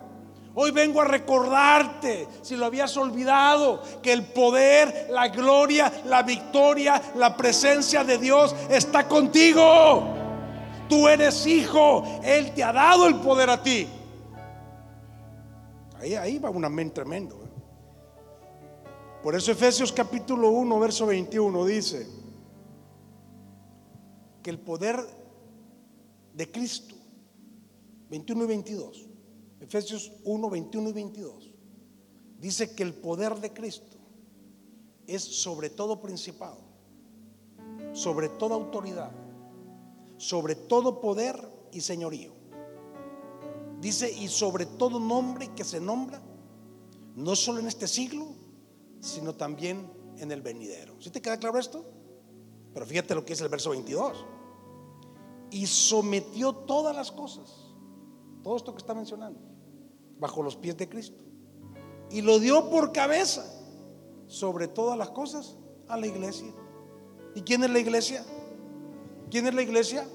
Hoy 0.56 0.70
vengo 0.70 1.02
a 1.02 1.06
recordarte, 1.06 2.28
si 2.44 2.56
lo 2.56 2.66
habías 2.66 2.96
olvidado, 2.96 3.82
que 4.04 4.14
el 4.14 4.24
poder, 4.24 5.08
la 5.10 5.30
gloria, 5.30 5.92
la 6.06 6.22
victoria, 6.22 7.02
la 7.16 7.36
presencia 7.36 8.04
de 8.04 8.20
Dios 8.20 8.56
está 8.70 9.08
contigo. 9.08 10.23
Tú 10.94 11.08
eres 11.08 11.48
hijo, 11.48 12.04
Él 12.24 12.54
te 12.54 12.64
ha 12.64 12.72
dado 12.72 13.08
el 13.08 13.16
poder 13.16 13.50
a 13.50 13.64
ti. 13.64 13.88
Ahí, 16.00 16.14
ahí 16.14 16.38
va 16.38 16.52
un 16.52 16.64
amén 16.64 16.94
tremendo. 16.94 17.44
¿eh? 17.44 17.50
Por 19.24 19.34
eso 19.34 19.52
Efesios 19.52 19.92
capítulo 19.92 20.52
1, 20.52 20.80
verso 20.80 21.08
21 21.08 21.66
dice 21.66 22.08
que 24.44 24.52
el 24.52 24.60
poder 24.60 25.04
de 26.32 26.52
Cristo, 26.52 26.94
21 28.12 28.44
y 28.44 28.48
22, 28.48 29.10
Efesios 29.62 30.12
1, 30.26 30.48
21 30.48 30.90
y 30.90 30.94
22, 30.94 31.54
dice 32.38 32.76
que 32.76 32.84
el 32.84 32.94
poder 32.94 33.34
de 33.38 33.52
Cristo 33.52 33.98
es 35.08 35.24
sobre 35.24 35.72
todo 35.72 36.00
principado, 36.00 36.60
sobre 37.94 38.30
toda 38.30 38.54
autoridad, 38.54 39.23
sobre 40.24 40.56
todo 40.56 41.02
poder 41.02 41.36
y 41.74 41.82
señorío. 41.82 42.32
Dice, 43.82 44.10
y 44.10 44.30
sobre 44.30 44.66
todo 44.66 44.98
nombre 44.98 45.50
que 45.54 45.66
se 45.66 45.82
nombra, 45.82 46.22
no 47.16 47.36
solo 47.36 47.60
en 47.60 47.68
este 47.68 47.90
siglo, 47.90 48.28
sino 49.02 49.36
también 49.36 49.92
en 50.18 50.32
el 50.32 50.42
venidero. 50.42 50.96
¿Sí 51.02 51.10
te 51.10 51.22
queda 51.22 51.38
claro 51.38 51.60
esto? 51.60 51.84
Pero 52.74 52.86
fíjate 52.86 53.14
lo 53.16 53.26
que 53.26 53.34
es 53.34 53.42
el 53.42 53.50
verso 53.50 53.72
22. 53.72 54.26
Y 55.52 55.68
sometió 55.68 56.56
todas 56.56 56.96
las 56.96 57.12
cosas, 57.12 57.74
todo 58.44 58.56
esto 58.56 58.72
que 58.74 58.80
está 58.80 58.94
mencionando 58.94 59.42
bajo 60.20 60.42
los 60.42 60.56
pies 60.56 60.78
de 60.78 60.88
Cristo. 60.88 61.22
Y 62.10 62.22
lo 62.22 62.40
dio 62.40 62.70
por 62.70 62.94
cabeza 62.94 63.46
sobre 64.28 64.70
todas 64.70 64.98
las 64.98 65.10
cosas 65.10 65.58
a 65.90 65.98
la 65.98 66.08
iglesia. 66.08 66.54
¿Y 67.36 67.42
quién 67.42 67.62
es 67.66 67.70
la 67.70 67.80
iglesia? 67.80 68.24
¿Quién 69.34 69.48
es 69.48 69.56
la 69.56 69.64
iglesia? 69.64 70.06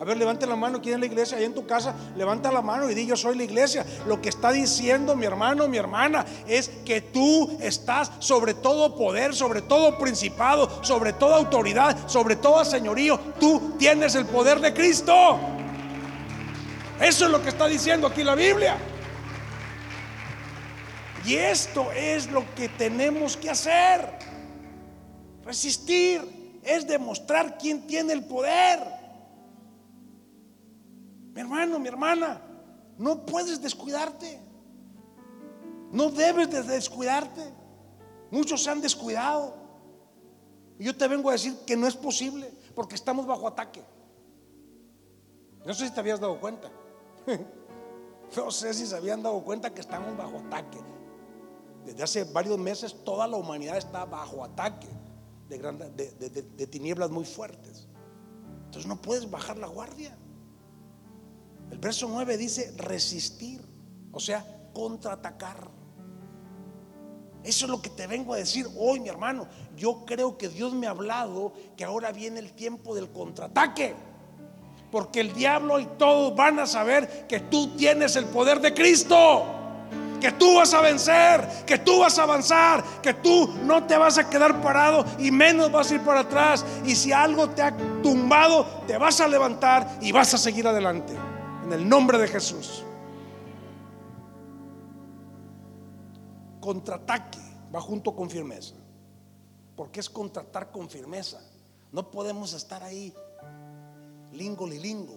A 0.00 0.04
ver, 0.04 0.16
levante 0.16 0.44
la 0.44 0.56
mano. 0.56 0.82
¿Quién 0.82 0.94
es 0.94 1.00
la 1.00 1.06
iglesia? 1.06 1.38
Ahí 1.38 1.44
en 1.44 1.54
tu 1.54 1.68
casa, 1.68 1.94
levanta 2.16 2.50
la 2.50 2.60
mano 2.60 2.90
y 2.90 2.96
di 2.96 3.06
yo 3.06 3.16
soy 3.16 3.36
la 3.36 3.44
iglesia. 3.44 3.86
Lo 4.08 4.20
que 4.20 4.28
está 4.28 4.50
diciendo 4.50 5.14
mi 5.14 5.24
hermano, 5.24 5.68
mi 5.68 5.76
hermana, 5.76 6.26
es 6.48 6.68
que 6.84 7.00
tú 7.00 7.56
estás 7.60 8.10
sobre 8.18 8.54
todo 8.54 8.96
poder, 8.96 9.36
sobre 9.36 9.62
todo 9.62 9.96
principado, 9.98 10.82
sobre 10.82 11.12
toda 11.12 11.36
autoridad, 11.36 11.96
sobre 12.08 12.34
todo 12.34 12.64
señorío. 12.64 13.20
Tú 13.38 13.76
tienes 13.78 14.16
el 14.16 14.26
poder 14.26 14.58
de 14.58 14.74
Cristo. 14.74 15.38
Eso 17.00 17.26
es 17.26 17.30
lo 17.30 17.40
que 17.40 17.50
está 17.50 17.68
diciendo 17.68 18.08
aquí 18.08 18.24
la 18.24 18.34
Biblia. 18.34 18.78
Y 21.24 21.36
esto 21.36 21.92
es 21.92 22.28
lo 22.32 22.52
que 22.56 22.68
tenemos 22.68 23.36
que 23.36 23.48
hacer. 23.48 24.18
Resistir 25.44 26.39
es 26.76 26.86
demostrar 26.86 27.58
quién 27.58 27.86
tiene 27.86 28.12
el 28.12 28.24
poder. 28.24 28.80
Mi 31.34 31.40
hermano, 31.40 31.78
mi 31.80 31.88
hermana, 31.88 32.40
no 32.96 33.26
puedes 33.26 33.60
descuidarte. 33.60 34.40
No 35.90 36.10
debes 36.10 36.50
de 36.50 36.62
descuidarte. 36.62 37.42
Muchos 38.30 38.62
se 38.62 38.70
han 38.70 38.80
descuidado. 38.80 39.56
Y 40.78 40.84
yo 40.84 40.96
te 40.96 41.08
vengo 41.08 41.28
a 41.28 41.32
decir 41.32 41.56
que 41.66 41.76
no 41.76 41.88
es 41.88 41.96
posible 41.96 42.52
porque 42.74 42.94
estamos 42.94 43.26
bajo 43.26 43.48
ataque. 43.48 43.82
No 45.66 45.74
sé 45.74 45.88
si 45.88 45.92
te 45.92 46.00
habías 46.00 46.20
dado 46.20 46.38
cuenta. 46.40 46.70
No 48.36 48.48
sé 48.52 48.72
si 48.72 48.86
se 48.86 48.94
habían 48.94 49.24
dado 49.24 49.42
cuenta 49.42 49.74
que 49.74 49.80
estamos 49.80 50.16
bajo 50.16 50.38
ataque. 50.38 50.78
Desde 51.84 52.04
hace 52.04 52.22
varios 52.22 52.56
meses 52.58 52.94
toda 53.04 53.26
la 53.26 53.36
humanidad 53.36 53.76
está 53.76 54.04
bajo 54.04 54.44
ataque 54.44 54.86
de, 55.58 56.66
tinieblas 56.66 57.10
muy 57.10 57.24
fuertes. 57.24 57.88
Entonces 58.66 58.86
no 58.86 59.00
puedes 59.00 59.30
bajar 59.30 59.58
la 59.58 59.66
guardia. 59.66 60.16
El 61.70 61.78
verso 61.78 62.08
9 62.08 62.36
dice 62.36 62.72
resistir, 62.76 63.60
o 64.12 64.20
sea, 64.20 64.44
contraatacar. 64.72 65.70
Eso 67.42 67.64
es 67.64 67.70
lo 67.70 67.80
que 67.80 67.90
te 67.90 68.06
vengo 68.06 68.34
a 68.34 68.36
decir 68.36 68.66
hoy, 68.76 69.00
mi 69.00 69.08
hermano. 69.08 69.48
Yo 69.76 70.04
creo 70.04 70.36
que 70.36 70.48
Dios 70.48 70.72
me 70.74 70.86
ha 70.86 70.90
hablado 70.90 71.52
que 71.76 71.84
ahora 71.84 72.12
viene 72.12 72.38
el 72.40 72.52
tiempo 72.52 72.94
del 72.94 73.10
contraataque. 73.10 73.94
Porque 74.90 75.20
el 75.20 75.32
diablo 75.32 75.78
y 75.78 75.86
todos 75.98 76.34
van 76.36 76.58
a 76.58 76.66
saber 76.66 77.26
que 77.26 77.40
tú 77.40 77.76
tienes 77.76 78.16
el 78.16 78.26
poder 78.26 78.60
de 78.60 78.74
Cristo 78.74 79.59
que 80.20 80.32
tú 80.32 80.56
vas 80.56 80.72
a 80.74 80.80
vencer, 80.80 81.64
que 81.66 81.78
tú 81.78 82.00
vas 82.00 82.18
a 82.18 82.24
avanzar, 82.24 82.84
que 83.02 83.14
tú 83.14 83.48
no 83.64 83.84
te 83.84 83.96
vas 83.96 84.18
a 84.18 84.28
quedar 84.28 84.60
parado 84.60 85.04
y 85.18 85.30
menos 85.30 85.72
vas 85.72 85.90
a 85.90 85.94
ir 85.94 86.02
para 86.02 86.20
atrás. 86.20 86.64
Y 86.84 86.94
si 86.94 87.12
algo 87.12 87.50
te 87.50 87.62
ha 87.62 87.76
tumbado, 88.02 88.64
te 88.86 88.98
vas 88.98 89.20
a 89.20 89.28
levantar 89.28 89.98
y 90.00 90.12
vas 90.12 90.34
a 90.34 90.38
seguir 90.38 90.66
adelante. 90.66 91.14
En 91.64 91.72
el 91.72 91.88
nombre 91.88 92.18
de 92.18 92.28
Jesús. 92.28 92.84
Contraataque 96.60 97.38
va 97.74 97.80
junto 97.80 98.14
con 98.14 98.28
firmeza. 98.28 98.74
Porque 99.76 100.00
es 100.00 100.10
contratar 100.10 100.70
con 100.70 100.90
firmeza. 100.90 101.40
No 101.90 102.10
podemos 102.10 102.52
estar 102.52 102.82
ahí 102.82 103.14
lingo 104.32 104.66
lilingo, 104.66 105.16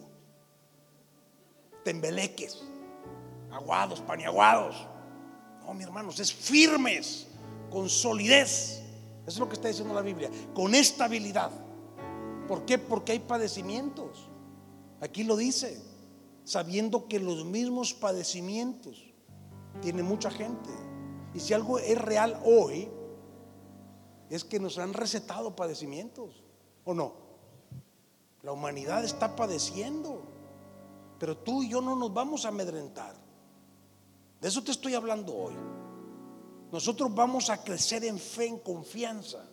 tembeleques, 1.83 2.63
aguados, 3.51 4.01
paniaguados. 4.01 4.87
No, 5.65 5.73
mi 5.73 5.83
hermanos, 5.83 6.19
es 6.19 6.33
firmes, 6.33 7.27
con 7.71 7.89
solidez. 7.89 8.81
Eso 9.21 9.29
es 9.35 9.39
lo 9.39 9.47
que 9.47 9.55
está 9.55 9.67
diciendo 9.69 9.93
la 9.93 10.01
Biblia, 10.01 10.29
con 10.53 10.75
estabilidad. 10.75 11.51
¿Por 12.47 12.65
qué? 12.65 12.77
Porque 12.77 13.13
hay 13.13 13.19
padecimientos. 13.19 14.29
Aquí 14.99 15.23
lo 15.23 15.35
dice, 15.35 15.81
sabiendo 16.43 17.07
que 17.07 17.19
los 17.19 17.45
mismos 17.45 17.93
padecimientos 17.93 19.03
tiene 19.81 20.03
mucha 20.03 20.29
gente. 20.29 20.69
Y 21.33 21.39
si 21.39 21.53
algo 21.53 21.79
es 21.79 21.97
real 21.99 22.39
hoy, 22.45 22.89
es 24.29 24.43
que 24.43 24.59
nos 24.59 24.77
han 24.77 24.93
recetado 24.93 25.55
padecimientos, 25.55 26.43
¿o 26.83 26.93
no? 26.93 27.13
La 28.41 28.51
humanidad 28.51 29.03
está 29.05 29.35
padeciendo, 29.35 30.21
pero 31.17 31.37
tú 31.37 31.63
y 31.63 31.69
yo 31.69 31.81
no 31.81 31.95
nos 31.95 32.13
vamos 32.13 32.45
a 32.45 32.49
amedrentar. 32.49 33.22
De 34.43 34.49
eso 34.49 34.61
te 34.61 34.71
estoy 34.71 34.93
hablando 34.93 35.33
hoy. 35.33 35.53
Nosotros 36.69 37.15
vamos 37.15 37.49
a 37.49 37.63
crecer 37.63 38.03
en 38.03 38.19
fe, 38.19 38.45
en 38.45 38.59
confianza, 38.59 39.49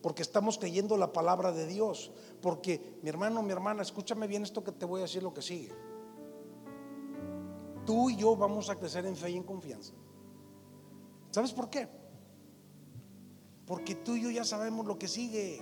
porque 0.00 0.22
estamos 0.22 0.58
creyendo 0.58 0.96
la 0.96 1.12
palabra 1.12 1.50
de 1.50 1.66
Dios. 1.66 2.12
Porque, 2.40 3.00
mi 3.02 3.08
hermano, 3.08 3.42
mi 3.42 3.50
hermana, 3.50 3.82
escúchame 3.82 4.28
bien 4.28 4.44
esto 4.44 4.62
que 4.62 4.70
te 4.70 4.86
voy 4.86 5.00
a 5.00 5.02
decir 5.02 5.24
lo 5.24 5.34
que 5.34 5.42
sigue. 5.42 5.74
Tú 7.84 8.08
y 8.08 8.14
yo 8.14 8.36
vamos 8.36 8.70
a 8.70 8.76
crecer 8.76 9.04
en 9.06 9.16
fe 9.16 9.30
y 9.30 9.36
en 9.38 9.42
confianza. 9.42 9.92
¿Sabes 11.32 11.52
por 11.52 11.68
qué? 11.68 11.88
Porque 13.66 13.96
tú 13.96 14.14
y 14.14 14.22
yo 14.22 14.30
ya 14.30 14.44
sabemos 14.44 14.86
lo 14.86 15.00
que 15.00 15.08
sigue. 15.08 15.60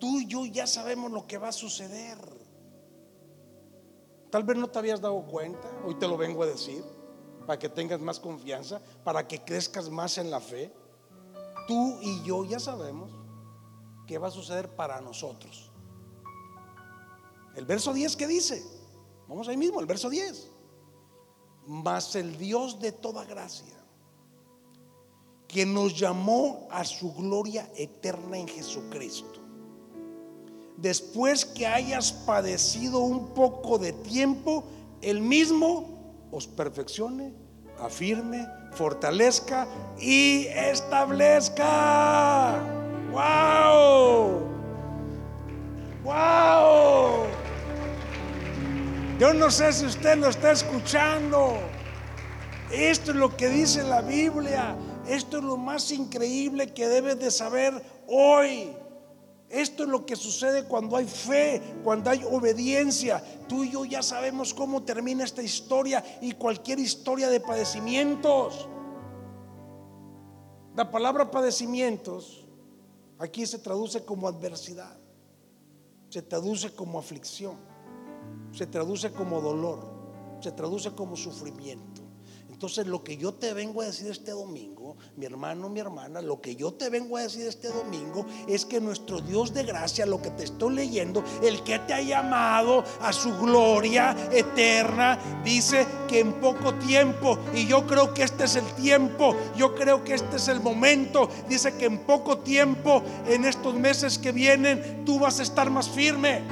Tú 0.00 0.18
y 0.18 0.26
yo 0.26 0.46
ya 0.46 0.66
sabemos 0.66 1.12
lo 1.12 1.28
que 1.28 1.38
va 1.38 1.50
a 1.50 1.52
suceder. 1.52 2.39
Tal 4.30 4.44
vez 4.44 4.56
no 4.56 4.68
te 4.68 4.78
habías 4.78 5.00
dado 5.00 5.20
cuenta, 5.22 5.68
hoy 5.84 5.96
te 5.96 6.06
lo 6.06 6.16
vengo 6.16 6.42
a 6.44 6.46
decir, 6.46 6.84
para 7.46 7.58
que 7.58 7.68
tengas 7.68 8.00
más 8.00 8.20
confianza, 8.20 8.80
para 9.02 9.26
que 9.26 9.42
crezcas 9.42 9.90
más 9.90 10.18
en 10.18 10.30
la 10.30 10.40
fe. 10.40 10.72
Tú 11.66 11.98
y 12.00 12.22
yo 12.22 12.44
ya 12.44 12.60
sabemos 12.60 13.10
qué 14.06 14.18
va 14.18 14.28
a 14.28 14.30
suceder 14.30 14.68
para 14.76 15.00
nosotros. 15.00 15.72
El 17.56 17.66
verso 17.66 17.92
10 17.92 18.16
que 18.16 18.28
dice, 18.28 18.64
vamos 19.26 19.48
ahí 19.48 19.56
mismo, 19.56 19.80
el 19.80 19.86
verso 19.86 20.08
10. 20.08 20.48
Mas 21.66 22.14
el 22.14 22.38
Dios 22.38 22.78
de 22.78 22.92
toda 22.92 23.24
gracia, 23.24 23.76
quien 25.48 25.74
nos 25.74 25.98
llamó 25.98 26.68
a 26.70 26.84
su 26.84 27.12
gloria 27.12 27.68
eterna 27.74 28.38
en 28.38 28.46
Jesucristo 28.46 29.39
después 30.80 31.44
que 31.44 31.66
hayas 31.66 32.12
padecido 32.12 33.00
un 33.00 33.34
poco 33.34 33.78
de 33.78 33.92
tiempo, 33.92 34.64
el 35.02 35.20
mismo 35.20 36.28
os 36.30 36.46
perfeccione, 36.46 37.32
afirme, 37.78 38.46
fortalezca 38.72 39.66
y 39.98 40.46
establezca. 40.46 41.64
¡Wow! 43.10 44.42
¡Wow! 46.04 47.24
Yo 49.18 49.34
no 49.34 49.50
sé 49.50 49.72
si 49.72 49.86
usted 49.86 50.16
lo 50.18 50.28
está 50.28 50.52
escuchando. 50.52 51.58
Esto 52.70 53.10
es 53.10 53.16
lo 53.16 53.36
que 53.36 53.48
dice 53.48 53.82
la 53.82 54.00
Biblia. 54.00 54.76
Esto 55.08 55.38
es 55.38 55.44
lo 55.44 55.56
más 55.56 55.90
increíble 55.90 56.72
que 56.72 56.86
debes 56.86 57.18
de 57.18 57.30
saber 57.30 57.82
hoy. 58.06 58.70
Esto 59.50 59.82
es 59.82 59.88
lo 59.88 60.06
que 60.06 60.14
sucede 60.14 60.64
cuando 60.64 60.96
hay 60.96 61.06
fe, 61.06 61.60
cuando 61.82 62.08
hay 62.08 62.22
obediencia. 62.24 63.22
Tú 63.48 63.64
y 63.64 63.70
yo 63.70 63.84
ya 63.84 64.00
sabemos 64.00 64.54
cómo 64.54 64.84
termina 64.84 65.24
esta 65.24 65.42
historia 65.42 66.04
y 66.20 66.32
cualquier 66.32 66.78
historia 66.78 67.28
de 67.28 67.40
padecimientos. 67.40 68.68
La 70.76 70.88
palabra 70.88 71.32
padecimientos 71.32 72.46
aquí 73.18 73.44
se 73.44 73.58
traduce 73.58 74.04
como 74.04 74.28
adversidad, 74.28 74.96
se 76.10 76.22
traduce 76.22 76.72
como 76.72 77.00
aflicción, 77.00 77.56
se 78.52 78.68
traduce 78.68 79.10
como 79.10 79.40
dolor, 79.40 79.80
se 80.40 80.52
traduce 80.52 80.92
como 80.92 81.16
sufrimiento. 81.16 81.89
Entonces 82.60 82.88
lo 82.88 83.02
que 83.02 83.16
yo 83.16 83.32
te 83.32 83.54
vengo 83.54 83.80
a 83.80 83.86
decir 83.86 84.08
este 84.10 84.32
domingo, 84.32 84.94
mi 85.16 85.24
hermano, 85.24 85.70
mi 85.70 85.80
hermana, 85.80 86.20
lo 86.20 86.42
que 86.42 86.56
yo 86.56 86.74
te 86.74 86.90
vengo 86.90 87.16
a 87.16 87.22
decir 87.22 87.46
este 87.46 87.68
domingo 87.68 88.26
es 88.46 88.66
que 88.66 88.82
nuestro 88.82 89.22
Dios 89.22 89.54
de 89.54 89.62
gracia, 89.62 90.04
lo 90.04 90.20
que 90.20 90.28
te 90.28 90.44
estoy 90.44 90.74
leyendo, 90.74 91.24
el 91.42 91.62
que 91.62 91.78
te 91.78 91.94
ha 91.94 92.02
llamado 92.02 92.84
a 93.00 93.14
su 93.14 93.34
gloria 93.38 94.14
eterna, 94.30 95.18
dice 95.42 95.86
que 96.06 96.20
en 96.20 96.34
poco 96.34 96.74
tiempo, 96.74 97.38
y 97.54 97.66
yo 97.66 97.86
creo 97.86 98.12
que 98.12 98.24
este 98.24 98.44
es 98.44 98.56
el 98.56 98.66
tiempo, 98.74 99.34
yo 99.56 99.74
creo 99.74 100.04
que 100.04 100.12
este 100.12 100.36
es 100.36 100.48
el 100.48 100.60
momento, 100.60 101.30
dice 101.48 101.78
que 101.78 101.86
en 101.86 102.00
poco 102.00 102.40
tiempo, 102.40 103.02
en 103.26 103.46
estos 103.46 103.74
meses 103.74 104.18
que 104.18 104.32
vienen, 104.32 105.06
tú 105.06 105.18
vas 105.18 105.40
a 105.40 105.44
estar 105.44 105.70
más 105.70 105.88
firme, 105.88 106.42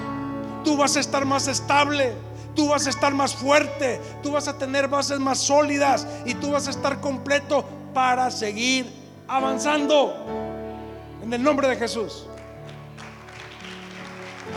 tú 0.64 0.74
vas 0.74 0.96
a 0.96 1.00
estar 1.00 1.26
más 1.26 1.48
estable 1.48 2.27
tú 2.58 2.66
vas 2.66 2.88
a 2.88 2.90
estar 2.90 3.14
más 3.14 3.36
fuerte, 3.36 4.00
tú 4.20 4.32
vas 4.32 4.48
a 4.48 4.58
tener 4.58 4.88
bases 4.88 5.20
más 5.20 5.38
sólidas 5.38 6.04
y 6.24 6.34
tú 6.34 6.50
vas 6.50 6.66
a 6.66 6.70
estar 6.70 7.00
completo 7.00 7.64
para 7.94 8.32
seguir 8.32 8.84
avanzando. 9.28 10.12
En 11.22 11.32
el 11.32 11.40
nombre 11.40 11.68
de 11.68 11.76
Jesús. 11.76 12.26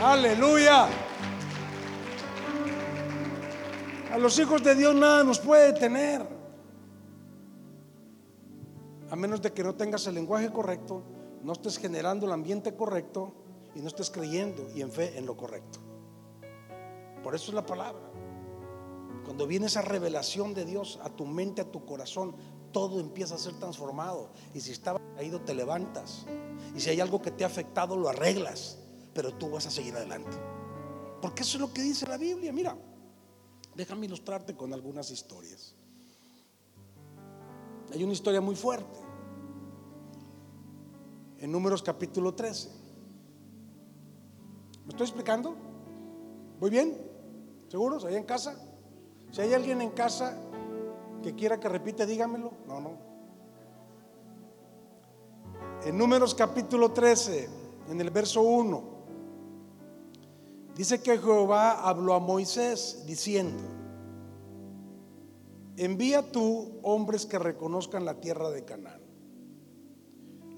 Aleluya. 0.02 0.88
A 4.12 4.18
los 4.18 4.36
hijos 4.36 4.64
de 4.64 4.74
Dios 4.74 4.96
nada 4.96 5.22
nos 5.22 5.38
puede 5.38 5.72
detener. 5.72 6.26
A 9.12 9.14
menos 9.14 9.40
de 9.40 9.52
que 9.52 9.62
no 9.62 9.76
tengas 9.76 10.08
el 10.08 10.16
lenguaje 10.16 10.50
correcto, 10.50 11.04
no 11.44 11.52
estés 11.52 11.78
generando 11.78 12.26
el 12.26 12.32
ambiente 12.32 12.74
correcto 12.74 13.32
y 13.76 13.80
no 13.80 13.86
estés 13.86 14.10
creyendo 14.10 14.68
y 14.74 14.80
en 14.80 14.90
fe 14.90 15.16
en 15.16 15.24
lo 15.24 15.36
correcto. 15.36 15.91
Por 17.22 17.34
eso 17.34 17.50
es 17.50 17.54
la 17.54 17.64
palabra. 17.64 18.02
Cuando 19.24 19.46
viene 19.46 19.66
esa 19.66 19.82
revelación 19.82 20.52
de 20.54 20.64
Dios 20.64 20.98
a 21.02 21.10
tu 21.10 21.24
mente, 21.24 21.62
a 21.62 21.70
tu 21.70 21.84
corazón, 21.84 22.34
todo 22.72 23.00
empieza 23.00 23.36
a 23.36 23.38
ser 23.38 23.54
transformado. 23.54 24.30
Y 24.54 24.60
si 24.60 24.72
estaba 24.72 25.00
caído, 25.14 25.40
te 25.40 25.54
levantas. 25.54 26.26
Y 26.74 26.80
si 26.80 26.90
hay 26.90 27.00
algo 27.00 27.22
que 27.22 27.30
te 27.30 27.44
ha 27.44 27.46
afectado, 27.46 27.96
lo 27.96 28.08
arreglas. 28.08 28.78
Pero 29.14 29.34
tú 29.34 29.50
vas 29.50 29.66
a 29.66 29.70
seguir 29.70 29.94
adelante. 29.94 30.36
Porque 31.20 31.42
eso 31.42 31.56
es 31.56 31.60
lo 31.60 31.72
que 31.72 31.82
dice 31.82 32.06
la 32.06 32.16
Biblia. 32.16 32.52
Mira, 32.52 32.76
déjame 33.76 34.06
ilustrarte 34.06 34.56
con 34.56 34.72
algunas 34.72 35.10
historias. 35.10 35.74
Hay 37.92 38.02
una 38.02 38.12
historia 38.12 38.40
muy 38.40 38.56
fuerte. 38.56 38.98
En 41.38 41.52
Números 41.52 41.82
capítulo 41.82 42.34
13. 42.34 42.70
¿Me 44.84 44.90
estoy 44.90 45.06
explicando? 45.06 45.54
¿Muy 46.58 46.70
bien? 46.70 47.11
¿Seguros? 47.72 48.04
¿Allá 48.04 48.18
en 48.18 48.24
casa? 48.24 48.54
Si 49.30 49.40
hay 49.40 49.54
alguien 49.54 49.80
en 49.80 49.92
casa 49.92 50.36
que 51.22 51.34
quiera 51.34 51.58
que 51.58 51.70
repite, 51.70 52.04
dígamelo. 52.04 52.52
No, 52.66 52.82
no. 52.82 52.98
En 55.82 55.96
Números 55.96 56.34
capítulo 56.34 56.92
13, 56.92 57.48
en 57.88 57.98
el 57.98 58.10
verso 58.10 58.42
1, 58.42 58.82
dice 60.76 61.02
que 61.02 61.16
Jehová 61.16 61.88
habló 61.88 62.12
a 62.12 62.20
Moisés 62.20 63.04
diciendo, 63.06 63.62
envía 65.78 66.30
tú 66.30 66.78
hombres 66.82 67.24
que 67.24 67.38
reconozcan 67.38 68.04
la 68.04 68.20
tierra 68.20 68.50
de 68.50 68.66
Canaán, 68.66 69.00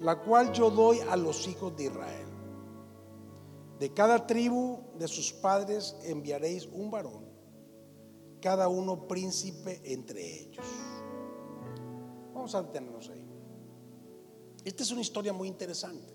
la 0.00 0.20
cual 0.20 0.52
yo 0.52 0.68
doy 0.68 0.98
a 1.08 1.14
los 1.14 1.46
hijos 1.46 1.76
de 1.76 1.84
Israel. 1.84 2.33
De 3.84 3.92
cada 3.92 4.26
tribu 4.26 4.80
de 4.98 5.06
sus 5.06 5.30
padres 5.30 5.94
enviaréis 6.04 6.66
un 6.72 6.90
varón, 6.90 7.26
cada 8.40 8.66
uno 8.66 9.06
príncipe 9.06 9.78
entre 9.84 10.40
ellos. 10.40 10.64
Vamos 12.32 12.54
a 12.54 12.62
detenernos 12.62 13.10
ahí. 13.10 13.28
Esta 14.64 14.84
es 14.84 14.90
una 14.90 15.02
historia 15.02 15.34
muy 15.34 15.48
interesante 15.48 16.14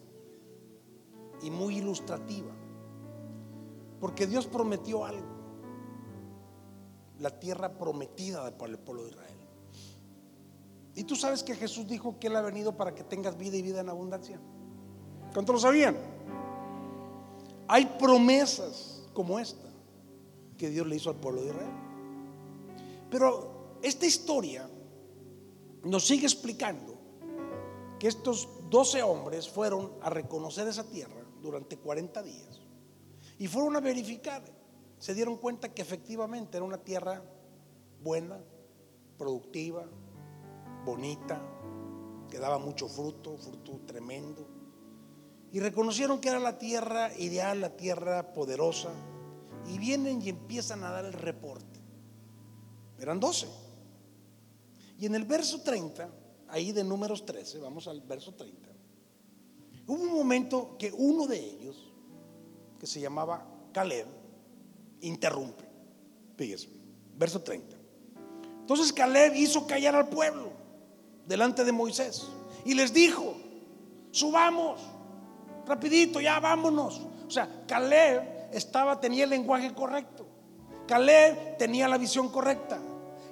y 1.44 1.52
muy 1.52 1.78
ilustrativa, 1.78 2.52
porque 4.00 4.26
Dios 4.26 4.48
prometió 4.48 5.06
algo, 5.06 5.30
la 7.20 7.40
tierra 7.40 7.78
prometida 7.78 8.58
para 8.58 8.72
el 8.72 8.80
pueblo 8.80 9.04
de 9.04 9.10
Israel. 9.12 9.40
Y 10.96 11.04
tú 11.04 11.16
sabes 11.16 11.44
que 11.44 11.54
Jesús 11.54 11.86
dijo 11.88 12.18
que 12.18 12.26
Él 12.26 12.36
ha 12.36 12.42
venido 12.42 12.76
para 12.76 12.96
que 12.96 13.04
tengas 13.04 13.38
vida 13.38 13.58
y 13.58 13.62
vida 13.62 13.82
en 13.82 13.90
abundancia. 13.90 14.42
¿Cuánto 15.36 15.54
lo 15.54 15.60
sabían? 15.60 16.18
Hay 17.72 17.86
promesas 18.00 19.04
como 19.14 19.38
esta 19.38 19.70
que 20.58 20.72
Dios 20.72 20.88
le 20.88 20.96
hizo 20.96 21.12
al 21.12 21.18
pueblo 21.18 21.42
de 21.42 21.50
Israel. 21.50 21.72
Pero 23.12 23.78
esta 23.84 24.08
historia 24.08 24.68
nos 25.84 26.06
sigue 26.08 26.26
explicando 26.26 26.98
que 28.00 28.08
estos 28.08 28.50
12 28.72 29.04
hombres 29.04 29.48
fueron 29.48 29.92
a 30.02 30.10
reconocer 30.10 30.68
esa 30.68 30.84
tierra 30.84 31.22
durante 31.44 31.78
40 31.78 32.24
días 32.24 32.60
y 33.38 33.46
fueron 33.46 33.76
a 33.76 33.82
verificar. 33.82 34.44
Se 34.98 35.14
dieron 35.14 35.38
cuenta 35.38 35.72
que 35.72 35.84
efectivamente 35.84 36.58
era 36.58 36.66
una 36.66 36.80
tierra 36.80 37.24
buena, 38.02 38.40
productiva, 39.16 39.86
bonita, 40.84 41.40
que 42.32 42.40
daba 42.40 42.58
mucho 42.58 42.88
fruto, 42.88 43.38
fruto 43.38 43.80
tremendo 43.86 44.59
y 45.52 45.60
reconocieron 45.60 46.20
que 46.20 46.30
era 46.30 46.40
la 46.40 46.58
tierra 46.58 47.12
ideal, 47.18 47.62
la 47.62 47.76
tierra 47.76 48.34
poderosa. 48.34 48.90
Y 49.68 49.78
vienen 49.78 50.22
y 50.22 50.30
empiezan 50.30 50.84
a 50.84 50.92
dar 50.92 51.06
el 51.06 51.14
reporte. 51.14 51.80
Eran 53.00 53.20
12. 53.20 53.48
Y 55.00 55.06
en 55.06 55.16
el 55.16 55.26
verso 55.26 55.62
30, 55.62 56.10
ahí 56.50 56.72
de 56.72 56.84
números 56.84 57.26
13, 57.26 57.60
vamos 57.60 57.88
al 57.88 58.02
verso 58.02 58.34
30, 58.34 58.70
hubo 59.88 60.04
un 60.04 60.14
momento 60.14 60.76
que 60.78 60.92
uno 60.92 61.26
de 61.26 61.40
ellos, 61.40 61.94
que 62.80 62.86
se 62.86 63.00
llamaba 63.00 63.46
Caleb, 63.72 64.06
interrumpe. 65.02 65.64
Fíjese, 66.36 66.70
verso 67.18 67.42
30. 67.42 67.76
Entonces 68.62 68.94
Caleb 68.94 69.36
hizo 69.36 69.66
callar 69.66 69.96
al 69.96 70.10
pueblo 70.10 70.52
delante 71.26 71.64
de 71.64 71.72
Moisés 71.72 72.28
y 72.66 72.74
les 72.74 72.94
dijo, 72.94 73.36
subamos 74.12 74.80
rapidito, 75.70 76.20
ya 76.20 76.40
vámonos. 76.40 77.02
O 77.26 77.30
sea, 77.30 77.64
Caleb 77.68 78.50
estaba, 78.52 79.00
tenía 79.00 79.24
el 79.24 79.30
lenguaje 79.30 79.74
correcto. 79.74 80.26
Caleb 80.88 81.58
tenía 81.58 81.88
la 81.88 81.98
visión 81.98 82.30
correcta. 82.30 82.80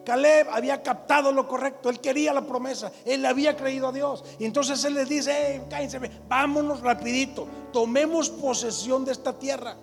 Caleb 0.05 0.47
había 0.51 0.81
captado 0.81 1.33
lo 1.33 1.49
correcto, 1.49 1.89
él 1.89 1.99
quería 1.99 2.31
la 2.31 2.45
promesa, 2.45 2.93
él 3.03 3.25
había 3.25 3.57
creído 3.57 3.89
a 3.89 3.91
Dios. 3.91 4.23
Y 4.39 4.45
entonces 4.45 4.81
él 4.85 4.93
les 4.93 5.09
dice, 5.09 5.33
hey, 5.35 5.63
cállense, 5.69 5.99
vámonos 6.29 6.79
rapidito, 6.79 7.45
tomemos 7.73 8.29
posesión 8.29 9.03
de 9.03 9.11
esta 9.11 9.37
tierra, 9.37 9.75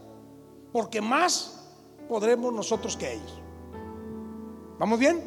porque 0.73 1.03
más 1.03 1.61
podremos 2.09 2.55
nosotros 2.55 2.97
que 2.97 3.13
ellos. 3.13 3.39
¿Vamos 4.79 4.99
bien? 4.99 5.23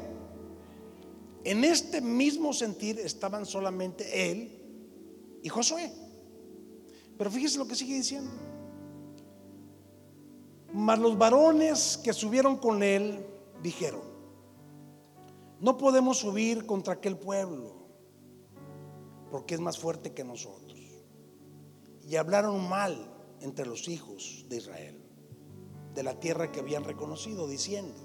En 1.44 1.64
este 1.64 2.02
mismo 2.02 2.52
sentir 2.52 2.98
estaban 2.98 3.46
solamente 3.46 4.32
él 4.32 5.40
y 5.44 5.50
Josué. 5.50 5.92
Pero 7.18 7.32
fíjese 7.32 7.58
lo 7.58 7.68
que 7.68 7.76
sigue 7.76 7.96
diciendo. 7.96 8.32
Mas 10.74 11.00
los 11.00 11.18
varones 11.18 12.00
que 12.04 12.14
subieron 12.14 12.58
con 12.58 12.84
él 12.84 13.26
dijeron, 13.64 14.02
no 15.60 15.78
podemos 15.78 16.20
subir 16.20 16.66
contra 16.66 16.94
aquel 16.94 17.18
pueblo, 17.18 17.74
porque 19.32 19.56
es 19.56 19.60
más 19.60 19.78
fuerte 19.78 20.14
que 20.14 20.24
nosotros. 20.24 20.78
Y 22.08 22.16
hablaron 22.16 22.70
mal 22.70 23.14
entre 23.42 23.66
los 23.66 23.88
hijos 23.88 24.46
de 24.50 24.58
Israel, 24.58 25.02
de 25.96 26.04
la 26.04 26.20
tierra 26.20 26.52
que 26.52 26.60
habían 26.60 26.84
reconocido, 26.84 27.48
diciendo, 27.48 27.96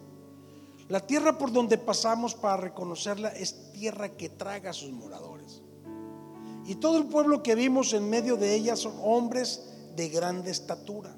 la 0.88 1.06
tierra 1.06 1.38
por 1.38 1.52
donde 1.52 1.78
pasamos 1.78 2.34
para 2.34 2.56
reconocerla 2.56 3.28
es 3.28 3.72
tierra 3.72 4.16
que 4.16 4.28
traga 4.28 4.70
a 4.70 4.74
sus 4.74 4.90
moradores. 4.90 5.62
Y 6.66 6.76
todo 6.76 6.98
el 6.98 7.06
pueblo 7.06 7.42
que 7.42 7.54
vimos 7.54 7.92
en 7.92 8.08
medio 8.08 8.36
de 8.36 8.54
ella 8.54 8.76
son 8.76 8.94
hombres 9.02 9.62
de 9.96 10.08
grande 10.08 10.50
estatura. 10.50 11.14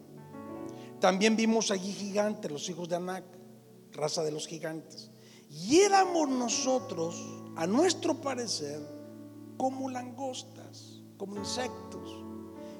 También 1.00 1.36
vimos 1.36 1.70
allí 1.70 1.92
gigantes, 1.92 2.50
los 2.50 2.68
hijos 2.68 2.88
de 2.88 2.96
Anac, 2.96 3.24
raza 3.92 4.22
de 4.22 4.30
los 4.30 4.46
gigantes. 4.46 5.10
Y 5.50 5.80
éramos 5.80 6.28
nosotros, 6.28 7.22
a 7.56 7.66
nuestro 7.66 8.20
parecer, 8.20 8.80
como 9.56 9.90
langostas, 9.90 11.02
como 11.16 11.36
insectos. 11.36 12.22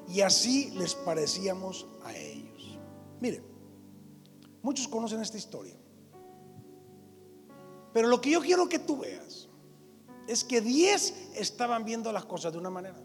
Y 0.07 0.21
así 0.21 0.71
les 0.71 0.95
parecíamos 0.95 1.85
a 2.03 2.15
ellos. 2.15 2.79
Miren, 3.19 3.43
muchos 4.61 4.87
conocen 4.87 5.21
esta 5.21 5.37
historia. 5.37 5.75
Pero 7.93 8.07
lo 8.07 8.19
que 8.19 8.31
yo 8.31 8.41
quiero 8.41 8.67
que 8.67 8.79
tú 8.79 8.97
veas 8.97 9.47
es 10.27 10.43
que 10.43 10.61
diez 10.61 11.31
estaban 11.35 11.85
viendo 11.85 12.11
las 12.11 12.25
cosas 12.25 12.53
de 12.53 12.59
una 12.59 12.69
manera 12.69 12.97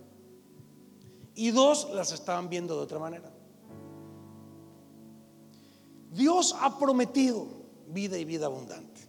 y 1.35 1.51
dos 1.51 1.89
las 1.95 2.13
estaban 2.13 2.49
viendo 2.49 2.77
de 2.77 2.83
otra 2.83 2.99
manera. 2.99 3.31
Dios 6.11 6.57
ha 6.61 6.79
prometido 6.79 7.47
vida 7.89 8.19
y 8.19 8.25
vida 8.25 8.47
abundante. 8.47 9.01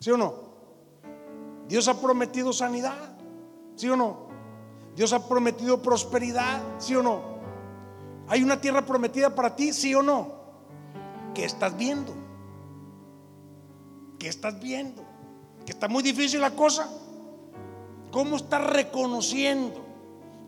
¿Sí 0.00 0.10
o 0.10 0.16
no? 0.16 0.34
Dios 1.68 1.86
ha 1.88 2.00
prometido 2.00 2.52
sanidad. 2.52 3.16
¿Sí 3.76 3.88
o 3.88 3.96
no? 3.96 4.26
Dios 4.96 5.12
ha 5.12 5.26
prometido 5.28 5.80
prosperidad. 5.80 6.62
¿Sí 6.78 6.94
o 6.94 7.02
no? 7.02 7.22
¿Hay 8.28 8.42
una 8.42 8.60
tierra 8.60 8.84
prometida 8.84 9.34
para 9.34 9.54
ti? 9.54 9.72
¿Sí 9.72 9.94
o 9.94 10.02
no? 10.02 10.32
¿Qué 11.34 11.44
estás 11.44 11.76
viendo? 11.76 12.12
¿Qué 14.18 14.28
estás 14.28 14.60
viendo? 14.60 15.02
¿Que 15.64 15.72
está 15.72 15.88
muy 15.88 16.02
difícil 16.02 16.40
la 16.40 16.50
cosa? 16.50 16.88
¿Cómo 18.12 18.36
estás 18.36 18.62
reconociendo 18.70 19.80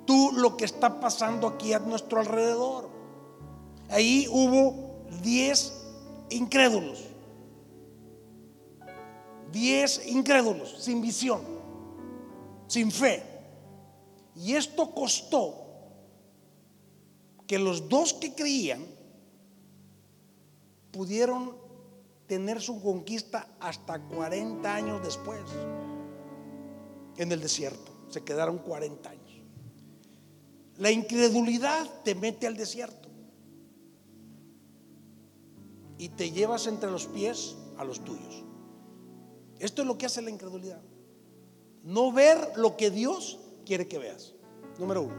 tú 0.07 0.33
lo 0.35 0.55
que 0.55 0.67
está 0.67 1.01
pasando 1.01 1.49
aquí 1.49 1.73
a 1.73 1.79
nuestro 1.79 2.21
alrededor? 2.21 2.91
Ahí 3.89 4.27
hubo 4.31 5.07
diez 5.23 5.73
incrédulos. 6.29 7.03
Diez 9.51 10.07
incrédulos, 10.07 10.77
sin 10.79 11.01
visión, 11.01 11.41
sin 12.67 12.93
fe. 12.93 13.23
Y 14.37 14.55
esto 14.55 14.91
costó 14.91 15.55
que 17.47 17.59
los 17.59 17.89
dos 17.89 18.13
que 18.13 18.35
creían 18.35 18.85
pudieron 20.93 21.57
tener 22.27 22.61
su 22.61 22.83
conquista 22.83 23.47
hasta 23.59 24.01
40 24.01 24.75
años 24.75 25.03
después 25.03 25.41
en 27.17 27.33
el 27.33 27.41
desierto. 27.41 27.93
Se 28.09 28.23
quedaron 28.23 28.59
40 28.59 29.11
años. 29.11 29.43
La 30.77 30.91
incredulidad 30.91 31.89
te 32.03 32.15
mete 32.15 32.47
al 32.47 32.57
desierto 32.57 33.09
y 35.99 36.09
te 36.09 36.31
llevas 36.31 36.67
entre 36.67 36.91
los 36.91 37.07
pies 37.07 37.57
a 37.79 37.85
los 37.85 38.05
tuyos. 38.05 38.43
Esto 39.59 39.83
es 39.83 39.89
lo 39.89 39.97
que 39.97 40.07
hace 40.07 40.21
la 40.21 40.31
incredulidad. 40.31 40.83
No 41.85 42.13
ver 42.13 42.53
lo 42.57 42.77
que 42.77 42.91
Dios 42.91 43.39
quiere 43.65 43.87
que 43.87 43.99
veas. 43.99 44.35
Número 44.79 45.03
uno. 45.03 45.15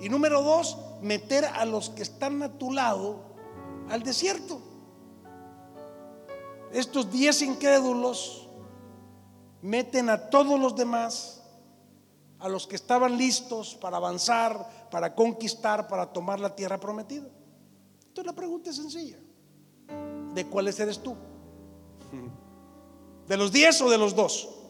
Y 0.00 0.08
número 0.08 0.42
dos, 0.42 0.76
meter 1.00 1.44
a 1.44 1.64
los 1.64 1.90
que 1.90 2.02
están 2.02 2.42
a 2.42 2.58
tu 2.58 2.72
lado 2.72 3.36
al 3.88 4.02
desierto. 4.02 4.60
Estos 6.72 7.12
diez 7.12 7.42
incrédulos 7.42 8.41
meten 9.62 10.10
a 10.10 10.28
todos 10.28 10.60
los 10.60 10.76
demás, 10.76 11.42
a 12.38 12.48
los 12.48 12.66
que 12.66 12.76
estaban 12.76 13.16
listos 13.16 13.74
para 13.76 13.96
avanzar, 13.96 14.88
para 14.90 15.14
conquistar, 15.14 15.88
para 15.88 16.12
tomar 16.12 16.40
la 16.40 16.54
tierra 16.54 16.78
prometida. 16.78 17.28
Entonces 18.00 18.26
la 18.26 18.34
pregunta 18.34 18.70
es 18.70 18.76
sencilla. 18.76 19.18
¿De 20.34 20.46
cuáles 20.46 20.78
eres 20.80 20.98
tú? 21.02 21.14
¿De 23.28 23.36
los 23.36 23.52
diez 23.52 23.80
o 23.80 23.88
de 23.88 23.98
los 23.98 24.14
dos? 24.14 24.61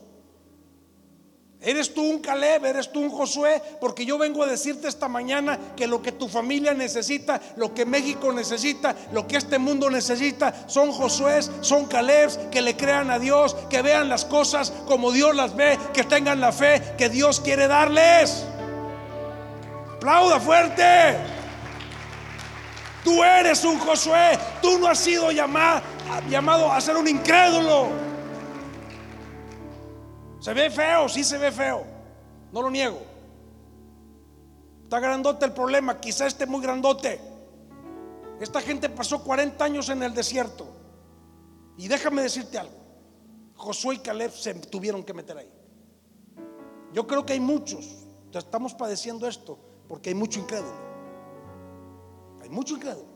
¿Eres 1.64 1.94
tú 1.94 2.02
un 2.02 2.18
Caleb? 2.18 2.64
¿Eres 2.64 2.90
tú 2.90 3.00
un 3.00 3.10
Josué? 3.10 3.62
Porque 3.80 4.04
yo 4.04 4.18
vengo 4.18 4.42
a 4.42 4.46
decirte 4.46 4.88
esta 4.88 5.06
mañana 5.06 5.58
que 5.76 5.86
lo 5.86 6.02
que 6.02 6.10
tu 6.10 6.28
familia 6.28 6.74
necesita, 6.74 7.40
lo 7.56 7.72
que 7.72 7.86
México 7.86 8.32
necesita, 8.32 8.96
lo 9.12 9.28
que 9.28 9.36
este 9.36 9.58
mundo 9.58 9.88
necesita, 9.88 10.68
son 10.68 10.90
Josué, 10.90 11.40
son 11.60 11.86
Calebs 11.86 12.38
que 12.50 12.60
le 12.60 12.76
crean 12.76 13.10
a 13.10 13.20
Dios, 13.20 13.54
que 13.70 13.80
vean 13.80 14.08
las 14.08 14.24
cosas 14.24 14.72
como 14.86 15.12
Dios 15.12 15.36
las 15.36 15.54
ve, 15.54 15.78
que 15.94 16.02
tengan 16.02 16.40
la 16.40 16.50
fe 16.50 16.82
que 16.98 17.08
Dios 17.08 17.40
quiere 17.40 17.68
darles. 17.68 18.44
Aplauda 19.96 20.40
fuerte. 20.40 21.16
Tú 23.04 23.22
eres 23.22 23.64
un 23.64 23.78
Josué. 23.78 24.38
Tú 24.60 24.78
no 24.78 24.88
has 24.88 24.98
sido 24.98 25.30
llamado, 25.30 25.82
llamado 26.28 26.72
a 26.72 26.80
ser 26.80 26.96
un 26.96 27.06
incrédulo. 27.06 28.11
Se 30.42 30.52
ve 30.54 30.70
feo, 30.70 31.08
sí 31.08 31.22
se 31.22 31.38
ve 31.38 31.52
feo. 31.52 31.84
No 32.50 32.62
lo 32.62 32.68
niego. 32.68 32.98
Está 34.82 34.98
grandote 34.98 35.44
el 35.44 35.52
problema, 35.52 36.00
quizá 36.00 36.26
esté 36.26 36.46
muy 36.46 36.60
grandote. 36.60 37.20
Esta 38.40 38.60
gente 38.60 38.88
pasó 38.88 39.22
40 39.22 39.64
años 39.64 39.88
en 39.88 40.02
el 40.02 40.12
desierto. 40.12 40.66
Y 41.78 41.86
déjame 41.86 42.22
decirte 42.22 42.58
algo. 42.58 42.74
Josué 43.54 43.94
y 43.94 43.98
Caleb 43.98 44.32
se 44.32 44.52
tuvieron 44.54 45.04
que 45.04 45.14
meter 45.14 45.38
ahí. 45.38 45.50
Yo 46.92 47.06
creo 47.06 47.24
que 47.24 47.34
hay 47.34 47.40
muchos. 47.40 48.04
Estamos 48.32 48.74
padeciendo 48.74 49.28
esto 49.28 49.56
porque 49.86 50.08
hay 50.08 50.16
mucho 50.16 50.40
incrédulo. 50.40 50.74
Hay 52.42 52.48
mucho 52.48 52.74
incrédulo. 52.74 53.06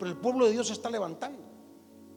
Pero 0.00 0.10
el 0.10 0.16
pueblo 0.16 0.46
de 0.46 0.50
Dios 0.50 0.66
se 0.66 0.72
está 0.72 0.90
levantando. 0.90 1.44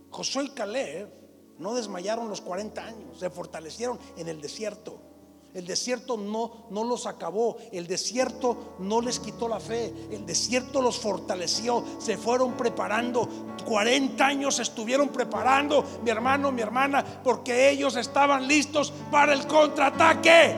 Josué 0.09 0.45
y 0.45 0.49
Caleb 0.49 1.24
no 1.59 1.73
desmayaron 1.73 2.29
los 2.29 2.41
40 2.41 2.83
años, 2.83 3.19
se 3.19 3.29
fortalecieron 3.29 3.99
en 4.17 4.27
el 4.27 4.41
desierto. 4.41 4.99
El 5.55 5.65
desierto 5.65 6.17
no, 6.17 6.67
no 6.69 6.83
los 6.83 7.05
acabó, 7.05 7.55
el 7.71 7.87
desierto 7.87 8.75
no 8.79 8.99
les 8.99 9.21
quitó 9.21 9.47
la 9.47 9.61
fe, 9.61 9.93
el 10.11 10.25
desierto 10.25 10.81
los 10.81 10.99
fortaleció, 10.99 11.81
se 11.97 12.17
fueron 12.17 12.57
preparando. 12.57 13.29
40 13.65 14.25
años 14.25 14.59
estuvieron 14.59 15.07
preparando, 15.07 15.85
mi 16.03 16.09
hermano, 16.09 16.51
mi 16.51 16.61
hermana, 16.61 17.05
porque 17.23 17.69
ellos 17.69 17.95
estaban 17.95 18.49
listos 18.49 18.91
para 19.09 19.31
el 19.31 19.47
contraataque. 19.47 20.55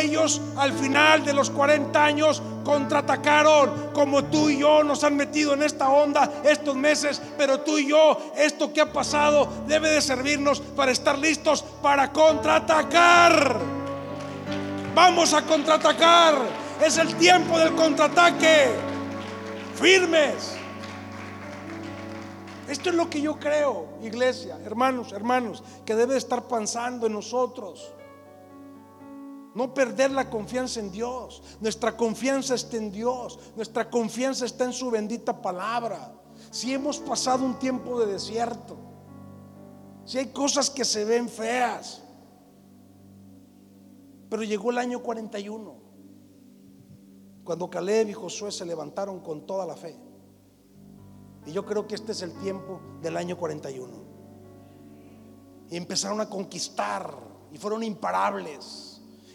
Ellos 0.00 0.40
al 0.56 0.72
final 0.74 1.24
de 1.24 1.32
los 1.32 1.50
40 1.50 2.04
años 2.04 2.40
contraatacaron 2.68 3.92
como 3.94 4.24
tú 4.24 4.50
y 4.50 4.58
yo 4.58 4.84
nos 4.84 5.02
han 5.02 5.16
metido 5.16 5.54
en 5.54 5.62
esta 5.62 5.88
onda 5.88 6.30
estos 6.44 6.76
meses, 6.76 7.18
pero 7.38 7.60
tú 7.60 7.78
y 7.78 7.88
yo, 7.88 8.18
esto 8.36 8.74
que 8.74 8.82
ha 8.82 8.92
pasado 8.92 9.48
debe 9.66 9.88
de 9.88 10.02
servirnos 10.02 10.60
para 10.60 10.92
estar 10.92 11.18
listos 11.18 11.62
para 11.62 12.12
contraatacar. 12.12 13.58
Vamos 14.94 15.32
a 15.32 15.40
contraatacar. 15.46 16.34
Es 16.84 16.98
el 16.98 17.14
tiempo 17.14 17.58
del 17.58 17.74
contraataque. 17.74 18.66
Firmes. 19.76 20.54
Esto 22.68 22.90
es 22.90 22.96
lo 22.96 23.08
que 23.08 23.22
yo 23.22 23.38
creo, 23.38 23.86
iglesia, 24.02 24.58
hermanos, 24.62 25.12
hermanos, 25.12 25.62
que 25.86 25.94
debe 25.94 26.18
estar 26.18 26.46
pensando 26.46 27.06
en 27.06 27.14
nosotros. 27.14 27.94
No 29.54 29.74
perder 29.74 30.10
la 30.10 30.28
confianza 30.30 30.80
en 30.80 30.90
Dios. 30.90 31.42
Nuestra 31.60 31.96
confianza 31.96 32.54
está 32.54 32.76
en 32.76 32.90
Dios. 32.90 33.38
Nuestra 33.56 33.88
confianza 33.90 34.44
está 34.44 34.64
en 34.64 34.72
su 34.72 34.90
bendita 34.90 35.40
palabra. 35.40 36.12
Si 36.50 36.72
hemos 36.72 36.98
pasado 36.98 37.44
un 37.44 37.58
tiempo 37.58 37.98
de 38.00 38.12
desierto, 38.12 38.76
si 40.04 40.18
hay 40.18 40.28
cosas 40.28 40.70
que 40.70 40.84
se 40.84 41.04
ven 41.04 41.28
feas, 41.28 42.02
pero 44.30 44.42
llegó 44.42 44.70
el 44.70 44.78
año 44.78 45.02
41, 45.02 45.74
cuando 47.44 47.68
Caleb 47.68 48.08
y 48.08 48.12
Josué 48.12 48.52
se 48.52 48.64
levantaron 48.64 49.20
con 49.20 49.46
toda 49.46 49.66
la 49.66 49.76
fe. 49.76 49.98
Y 51.46 51.52
yo 51.52 51.64
creo 51.64 51.86
que 51.86 51.94
este 51.94 52.12
es 52.12 52.22
el 52.22 52.32
tiempo 52.40 52.80
del 53.00 53.16
año 53.16 53.36
41. 53.36 53.88
Y 55.70 55.76
empezaron 55.76 56.20
a 56.20 56.28
conquistar 56.28 57.14
y 57.52 57.58
fueron 57.58 57.82
imparables. 57.82 58.87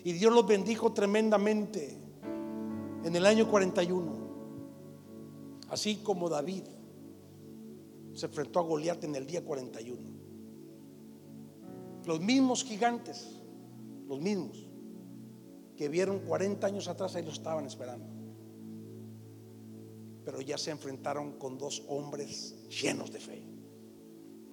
Y 0.04 0.14
Dios 0.14 0.34
los 0.34 0.46
bendijo 0.46 0.92
tremendamente 0.92 1.98
en 3.04 3.16
el 3.16 3.26
año 3.26 3.50
41. 3.50 4.12
Así 5.70 5.98
como 5.98 6.30
David 6.30 6.64
se 8.14 8.26
enfrentó 8.26 8.60
a 8.60 8.64
Goliat 8.64 9.04
en 9.04 9.16
el 9.16 9.26
día 9.26 9.44
41. 9.44 10.02
Los 12.06 12.20
mismos 12.20 12.64
gigantes, 12.64 13.40
los 14.08 14.20
mismos 14.20 14.68
que 15.78 15.90
vieron 15.90 16.20
40 16.20 16.68
años 16.68 16.88
atrás, 16.88 17.16
ahí 17.16 17.24
lo 17.24 17.32
estaban 17.32 17.66
esperando. 17.66 18.06
pero 20.26 20.40
ya 20.40 20.58
se 20.58 20.72
enfrentaron 20.72 21.34
con 21.34 21.58
dos 21.58 21.84
hombres 21.88 22.56
llenos 22.70 23.12
de 23.12 23.20
fe. 23.20 23.44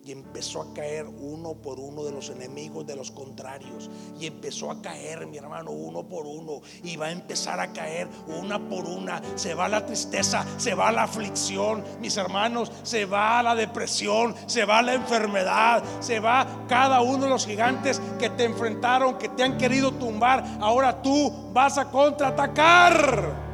Y 0.03 0.13
empezó 0.13 0.63
a 0.63 0.73
caer 0.73 1.07
uno 1.07 1.55
por 1.55 1.79
uno 1.79 2.05
de 2.05 2.13
los 2.13 2.31
enemigos 2.31 2.87
de 2.87 2.97
los 2.97 3.11
contrarios. 3.11 3.91
Y 4.19 4.27
empezó 4.27 4.71
a 4.71 4.81
caer, 4.81 5.27
mi 5.27 5.37
hermano, 5.37 5.73
uno 5.73 6.09
por 6.09 6.27
uno. 6.27 6.63
Y 6.83 6.97
va 6.97 7.07
a 7.07 7.13
empezar 7.13 7.61
a 7.61 7.73
caer 7.73 8.09
una 8.27 8.59
por 8.59 8.87
una. 8.87 9.21
Se 9.35 9.53
va 9.53 9.69
la 9.69 9.85
tristeza, 9.85 10.47
se 10.57 10.75
va 10.75 10.91
la 10.91 11.03
aflicción, 11.03 11.85
mis 12.01 12.17
hermanos. 12.17 12.73
Se 12.83 13.05
va 13.05 13.43
la 13.43 13.55
depresión, 13.55 14.35
se 14.47 14.65
va 14.65 14.81
la 14.81 14.95
enfermedad. 14.95 15.85
Se 16.01 16.19
va 16.19 16.65
cada 16.67 17.03
uno 17.03 17.25
de 17.25 17.31
los 17.31 17.47
gigantes 17.47 18.01
que 18.19 18.31
te 18.31 18.45
enfrentaron, 18.45 19.19
que 19.19 19.29
te 19.29 19.43
han 19.43 19.59
querido 19.59 19.93
tumbar. 19.93 20.43
Ahora 20.61 21.03
tú 21.03 21.51
vas 21.53 21.77
a 21.77 21.91
contraatacar. 21.91 23.51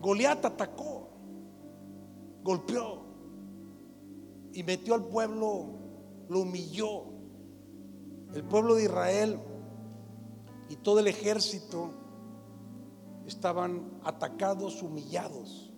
Goliat 0.00 0.44
atacó 0.44 0.95
golpeó 2.46 3.02
y 4.52 4.62
metió 4.62 4.94
al 4.94 5.04
pueblo, 5.04 5.66
lo 6.28 6.40
humilló. 6.40 7.02
El 8.32 8.44
pueblo 8.44 8.76
de 8.76 8.84
Israel 8.84 9.40
y 10.68 10.76
todo 10.76 11.00
el 11.00 11.08
ejército 11.08 11.90
estaban 13.26 13.98
atacados, 14.04 14.80
humillados, 14.80 15.72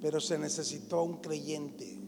pero 0.00 0.20
se 0.20 0.38
necesitó 0.38 0.98
a 0.98 1.02
un 1.02 1.16
creyente, 1.16 1.98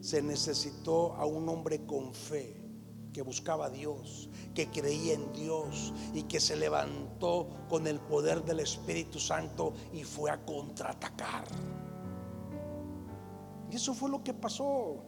se 0.00 0.22
necesitó 0.22 1.14
a 1.14 1.24
un 1.24 1.48
hombre 1.48 1.86
con 1.86 2.12
fe 2.12 2.62
que 3.12 3.22
buscaba 3.22 3.66
a 3.66 3.70
Dios, 3.70 4.28
que 4.54 4.68
creía 4.70 5.14
en 5.14 5.32
Dios 5.32 5.92
y 6.14 6.24
que 6.24 6.40
se 6.40 6.56
levantó 6.56 7.48
con 7.68 7.86
el 7.86 8.00
poder 8.00 8.42
del 8.44 8.60
Espíritu 8.60 9.20
Santo 9.20 9.74
y 9.92 10.02
fue 10.02 10.30
a 10.30 10.44
contraatacar. 10.44 11.44
Y 13.72 13.76
eso 13.76 13.94
fue 13.94 14.10
lo 14.10 14.22
que 14.22 14.34
pasó. 14.34 15.02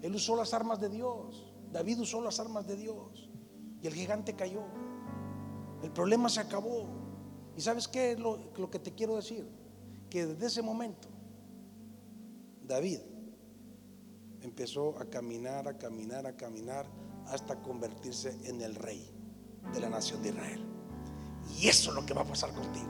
Él 0.00 0.14
usó 0.14 0.34
las 0.34 0.54
armas 0.54 0.80
de 0.80 0.88
Dios. 0.88 1.52
David 1.70 2.00
usó 2.00 2.22
las 2.22 2.40
armas 2.40 2.66
de 2.66 2.74
Dios. 2.74 3.28
Y 3.82 3.86
el 3.86 3.92
gigante 3.92 4.34
cayó. 4.34 4.62
El 5.82 5.90
problema 5.90 6.30
se 6.30 6.40
acabó. 6.40 6.86
¿Y 7.54 7.60
sabes 7.60 7.86
qué 7.86 8.12
es 8.12 8.18
lo, 8.18 8.38
lo 8.56 8.70
que 8.70 8.78
te 8.78 8.94
quiero 8.94 9.16
decir? 9.16 9.46
Que 10.08 10.24
desde 10.24 10.46
ese 10.46 10.62
momento, 10.62 11.08
David 12.62 13.00
empezó 14.40 14.98
a 14.98 15.04
caminar, 15.04 15.68
a 15.68 15.76
caminar, 15.76 16.26
a 16.26 16.34
caminar, 16.34 16.86
hasta 17.26 17.60
convertirse 17.60 18.38
en 18.44 18.62
el 18.62 18.74
rey 18.74 19.06
de 19.74 19.80
la 19.80 19.90
nación 19.90 20.22
de 20.22 20.30
Israel. 20.30 20.64
Y 21.60 21.68
eso 21.68 21.90
es 21.90 21.94
lo 21.94 22.06
que 22.06 22.14
va 22.14 22.22
a 22.22 22.26
pasar 22.26 22.54
contigo. 22.54 22.88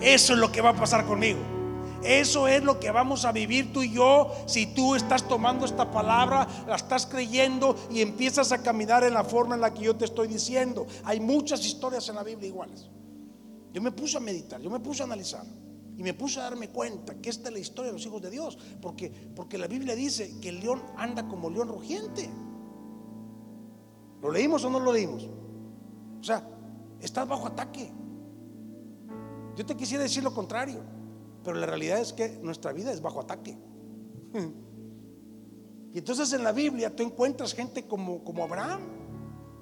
Eso 0.00 0.32
es 0.32 0.38
lo 0.40 0.50
que 0.50 0.60
va 0.60 0.70
a 0.70 0.76
pasar 0.76 1.06
conmigo. 1.06 1.61
Eso 2.02 2.48
es 2.48 2.62
lo 2.62 2.80
que 2.80 2.90
vamos 2.90 3.24
a 3.24 3.32
vivir 3.32 3.72
tú 3.72 3.82
y 3.82 3.92
yo 3.92 4.32
si 4.46 4.66
tú 4.74 4.94
estás 4.94 5.26
tomando 5.28 5.64
esta 5.64 5.90
palabra, 5.90 6.46
la 6.66 6.76
estás 6.76 7.06
creyendo 7.06 7.76
y 7.90 8.00
empiezas 8.00 8.50
a 8.52 8.62
caminar 8.62 9.04
en 9.04 9.14
la 9.14 9.24
forma 9.24 9.54
en 9.54 9.60
la 9.60 9.72
que 9.72 9.82
yo 9.82 9.96
te 9.96 10.04
estoy 10.04 10.28
diciendo. 10.28 10.86
Hay 11.04 11.20
muchas 11.20 11.64
historias 11.64 12.08
en 12.08 12.16
la 12.16 12.24
Biblia 12.24 12.48
iguales. 12.48 12.88
Yo 13.72 13.80
me 13.80 13.92
puse 13.92 14.16
a 14.16 14.20
meditar, 14.20 14.60
yo 14.60 14.68
me 14.68 14.80
puse 14.80 15.02
a 15.02 15.06
analizar 15.06 15.44
y 15.96 16.02
me 16.02 16.14
puse 16.14 16.40
a 16.40 16.44
darme 16.44 16.68
cuenta 16.68 17.14
que 17.14 17.30
esta 17.30 17.48
es 17.48 17.54
la 17.54 17.60
historia 17.60 17.92
de 17.92 17.98
los 17.98 18.06
hijos 18.06 18.20
de 18.20 18.30
Dios, 18.30 18.58
porque 18.80 19.10
porque 19.34 19.56
la 19.56 19.66
Biblia 19.66 19.94
dice 19.94 20.40
que 20.40 20.48
el 20.48 20.60
león 20.60 20.82
anda 20.96 21.28
como 21.28 21.50
león 21.50 21.68
rugiente. 21.68 22.28
¿Lo 24.20 24.30
leímos 24.30 24.64
o 24.64 24.70
no 24.70 24.80
lo 24.80 24.92
leímos? 24.92 25.28
O 26.20 26.24
sea, 26.24 26.46
estás 27.00 27.26
bajo 27.26 27.48
ataque. 27.48 27.90
Yo 29.56 29.66
te 29.66 29.76
quisiera 29.76 30.02
decir 30.02 30.22
lo 30.22 30.32
contrario. 30.32 31.01
Pero 31.44 31.56
la 31.58 31.66
realidad 31.66 32.00
es 32.00 32.12
que 32.12 32.28
nuestra 32.42 32.72
vida 32.72 32.92
es 32.92 33.00
bajo 33.00 33.20
ataque. 33.20 33.58
Y 35.92 35.98
entonces 35.98 36.32
en 36.32 36.42
la 36.42 36.52
Biblia 36.52 36.94
tú 36.94 37.02
encuentras 37.02 37.54
gente 37.54 37.86
como, 37.86 38.24
como 38.24 38.44
Abraham, 38.44 38.80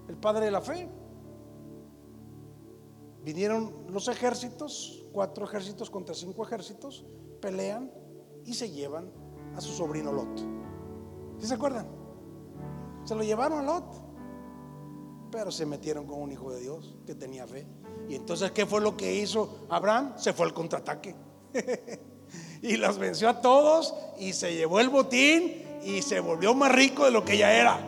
el 0.08 0.16
padre 0.16 0.46
de 0.46 0.50
la 0.50 0.60
fe. 0.60 0.88
Vinieron 3.24 3.86
los 3.88 4.08
ejércitos, 4.08 5.06
cuatro 5.12 5.44
ejércitos 5.44 5.90
contra 5.90 6.14
cinco 6.14 6.44
ejércitos, 6.44 7.04
pelean 7.40 7.90
y 8.44 8.54
se 8.54 8.70
llevan 8.70 9.10
a 9.56 9.60
su 9.60 9.72
sobrino 9.72 10.12
Lot. 10.12 10.38
¿Sí 11.38 11.46
se 11.46 11.54
acuerdan? 11.54 11.86
Se 13.04 13.14
lo 13.14 13.22
llevaron 13.22 13.58
a 13.58 13.62
Lot, 13.62 13.84
pero 15.30 15.50
se 15.50 15.66
metieron 15.66 16.06
con 16.06 16.20
un 16.20 16.32
hijo 16.32 16.50
de 16.52 16.60
Dios 16.60 16.96
que 17.06 17.14
tenía 17.14 17.46
fe. 17.46 17.66
Y 18.08 18.14
entonces, 18.14 18.50
¿qué 18.52 18.66
fue 18.66 18.80
lo 18.80 18.96
que 18.96 19.14
hizo 19.14 19.66
Abraham? 19.68 20.14
Se 20.16 20.32
fue 20.32 20.46
al 20.46 20.54
contraataque. 20.54 21.14
y 22.62 22.76
las 22.76 22.98
venció 22.98 23.28
a 23.28 23.40
todos 23.40 23.94
y 24.18 24.32
se 24.32 24.54
llevó 24.54 24.80
el 24.80 24.88
botín 24.88 25.62
y 25.84 26.02
se 26.02 26.20
volvió 26.20 26.54
más 26.54 26.72
rico 26.72 27.04
de 27.04 27.10
lo 27.10 27.24
que 27.24 27.36
ya 27.36 27.52
era. 27.52 27.78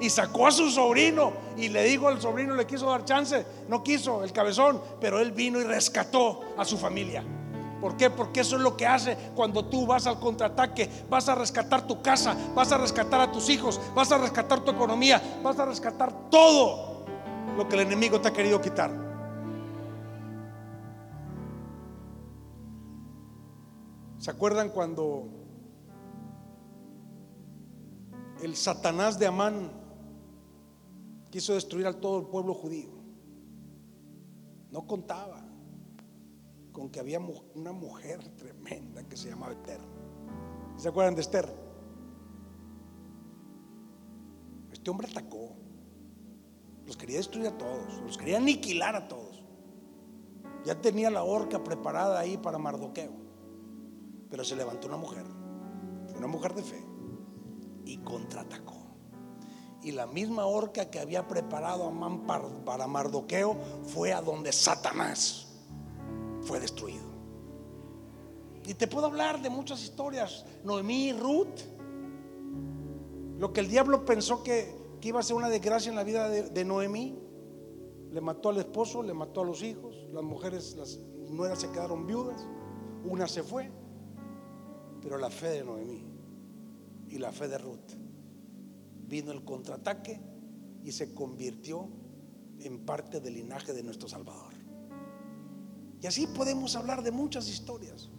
Y 0.00 0.08
sacó 0.08 0.46
a 0.46 0.52
su 0.52 0.70
sobrino 0.70 1.32
y 1.56 1.68
le 1.68 1.84
dijo 1.84 2.08
al 2.08 2.20
sobrino, 2.20 2.54
le 2.54 2.66
quiso 2.66 2.86
dar 2.90 3.04
chance, 3.04 3.44
no 3.68 3.82
quiso 3.82 4.24
el 4.24 4.32
cabezón, 4.32 4.80
pero 5.00 5.20
él 5.20 5.32
vino 5.32 5.60
y 5.60 5.64
rescató 5.64 6.40
a 6.56 6.64
su 6.64 6.78
familia. 6.78 7.22
¿Por 7.80 7.96
qué? 7.96 8.10
Porque 8.10 8.40
eso 8.40 8.56
es 8.56 8.62
lo 8.62 8.76
que 8.76 8.86
hace 8.86 9.16
cuando 9.34 9.64
tú 9.64 9.86
vas 9.86 10.06
al 10.06 10.20
contraataque. 10.20 10.88
Vas 11.08 11.28
a 11.28 11.34
rescatar 11.34 11.86
tu 11.86 12.02
casa, 12.02 12.36
vas 12.54 12.70
a 12.72 12.78
rescatar 12.78 13.20
a 13.20 13.32
tus 13.32 13.48
hijos, 13.48 13.80
vas 13.94 14.12
a 14.12 14.18
rescatar 14.18 14.60
tu 14.60 14.70
economía, 14.70 15.20
vas 15.42 15.58
a 15.58 15.64
rescatar 15.64 16.30
todo 16.30 17.04
lo 17.56 17.68
que 17.68 17.76
el 17.76 17.82
enemigo 17.82 18.20
te 18.20 18.28
ha 18.28 18.32
querido 18.32 18.60
quitar. 18.60 19.09
¿Se 24.20 24.30
acuerdan 24.30 24.68
cuando 24.68 25.28
el 28.42 28.54
Satanás 28.54 29.18
de 29.18 29.26
Amán 29.26 29.72
quiso 31.30 31.54
destruir 31.54 31.86
a 31.86 31.98
todo 31.98 32.20
el 32.20 32.26
pueblo 32.26 32.52
judío? 32.52 32.90
No 34.70 34.86
contaba 34.86 35.42
con 36.70 36.90
que 36.90 37.00
había 37.00 37.18
una 37.54 37.72
mujer 37.72 38.20
tremenda 38.36 39.02
que 39.04 39.16
se 39.16 39.30
llamaba 39.30 39.54
Esther. 39.54 39.80
¿Se 40.76 40.90
acuerdan 40.90 41.14
de 41.14 41.22
Esther? 41.22 41.48
Este 44.70 44.90
hombre 44.90 45.08
atacó. 45.10 45.56
Los 46.84 46.98
quería 46.98 47.16
destruir 47.16 47.46
a 47.46 47.56
todos. 47.56 48.02
Los 48.02 48.18
quería 48.18 48.36
aniquilar 48.36 48.96
a 48.96 49.08
todos. 49.08 49.42
Ya 50.66 50.78
tenía 50.78 51.10
la 51.10 51.22
horca 51.22 51.64
preparada 51.64 52.20
ahí 52.20 52.36
para 52.36 52.58
Mardoqueo. 52.58 53.19
Pero 54.30 54.44
se 54.44 54.56
levantó 54.56 54.86
una 54.88 54.96
mujer, 54.96 55.24
una 56.16 56.26
mujer 56.26 56.54
de 56.54 56.62
fe, 56.62 56.82
y 57.84 57.98
contraatacó. 57.98 58.76
Y 59.82 59.92
la 59.92 60.06
misma 60.06 60.46
horca 60.46 60.90
que 60.90 61.00
había 61.00 61.26
preparado 61.26 61.86
Amán 61.86 62.26
para 62.64 62.86
Mardoqueo 62.86 63.56
fue 63.84 64.12
a 64.12 64.20
donde 64.20 64.52
Satanás 64.52 65.48
fue 66.42 66.60
destruido. 66.60 67.10
Y 68.66 68.74
te 68.74 68.86
puedo 68.86 69.06
hablar 69.06 69.40
de 69.40 69.50
muchas 69.50 69.82
historias. 69.82 70.44
Noemí 70.64 71.12
Ruth. 71.12 71.60
Lo 73.38 73.52
que 73.52 73.60
el 73.60 73.68
diablo 73.68 74.04
pensó 74.04 74.42
que, 74.42 74.78
iba 75.02 75.18
a 75.18 75.22
ser 75.22 75.34
una 75.34 75.48
desgracia 75.48 75.88
en 75.88 75.96
la 75.96 76.04
vida 76.04 76.28
de, 76.28 76.50
de, 76.50 76.64
Noemí. 76.64 77.18
Le 78.12 78.20
mató 78.20 78.50
al 78.50 78.58
esposo, 78.58 79.02
le 79.02 79.14
mató 79.14 79.40
a 79.40 79.44
los 79.44 79.62
hijos. 79.62 79.96
Las 80.12 80.22
mujeres, 80.22 80.76
las 80.76 80.98
nueras 81.30 81.60
se 81.60 81.70
quedaron 81.70 82.06
viudas. 82.06 82.46
Una 83.04 83.26
se 83.26 83.42
fue. 83.42 83.70
Pero 85.02 85.18
la 85.18 85.30
fe 85.30 85.48
de 85.48 85.64
Noemí 85.64 86.02
y 87.08 87.18
la 87.18 87.32
fe 87.32 87.48
de 87.48 87.58
Ruth 87.58 87.96
vino 89.08 89.32
el 89.32 89.44
contraataque 89.44 90.20
y 90.84 90.92
se 90.92 91.12
convirtió 91.14 91.88
en 92.60 92.84
parte 92.84 93.20
del 93.20 93.34
linaje 93.34 93.72
de 93.72 93.82
nuestro 93.82 94.08
Salvador. 94.08 94.54
Y 96.00 96.06
así 96.06 96.26
podemos 96.26 96.76
hablar 96.76 97.02
de 97.02 97.10
muchas 97.10 97.48
historias. 97.48 98.10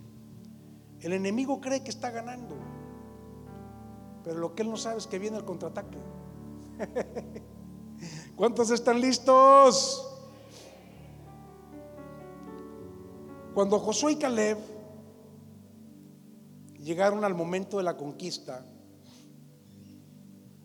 El 0.99 1.13
enemigo 1.13 1.61
cree 1.61 1.83
que 1.83 1.89
está 1.89 2.11
ganando, 2.11 2.55
pero 4.23 4.37
lo 4.37 4.53
que 4.53 4.61
él 4.61 4.69
no 4.69 4.77
sabe 4.77 4.97
es 4.99 5.07
que 5.07 5.17
viene 5.17 5.37
el 5.37 5.45
contraataque. 5.45 5.97
¿Cuántos 8.35 8.69
están 8.69 9.01
listos? 9.01 10.07
Cuando 13.53 13.79
Josué 13.79 14.13
y 14.13 14.15
Caleb 14.15 14.57
llegaron 16.81 17.23
al 17.23 17.33
momento 17.33 17.77
de 17.77 17.83
la 17.83 17.95
conquista, 17.95 18.65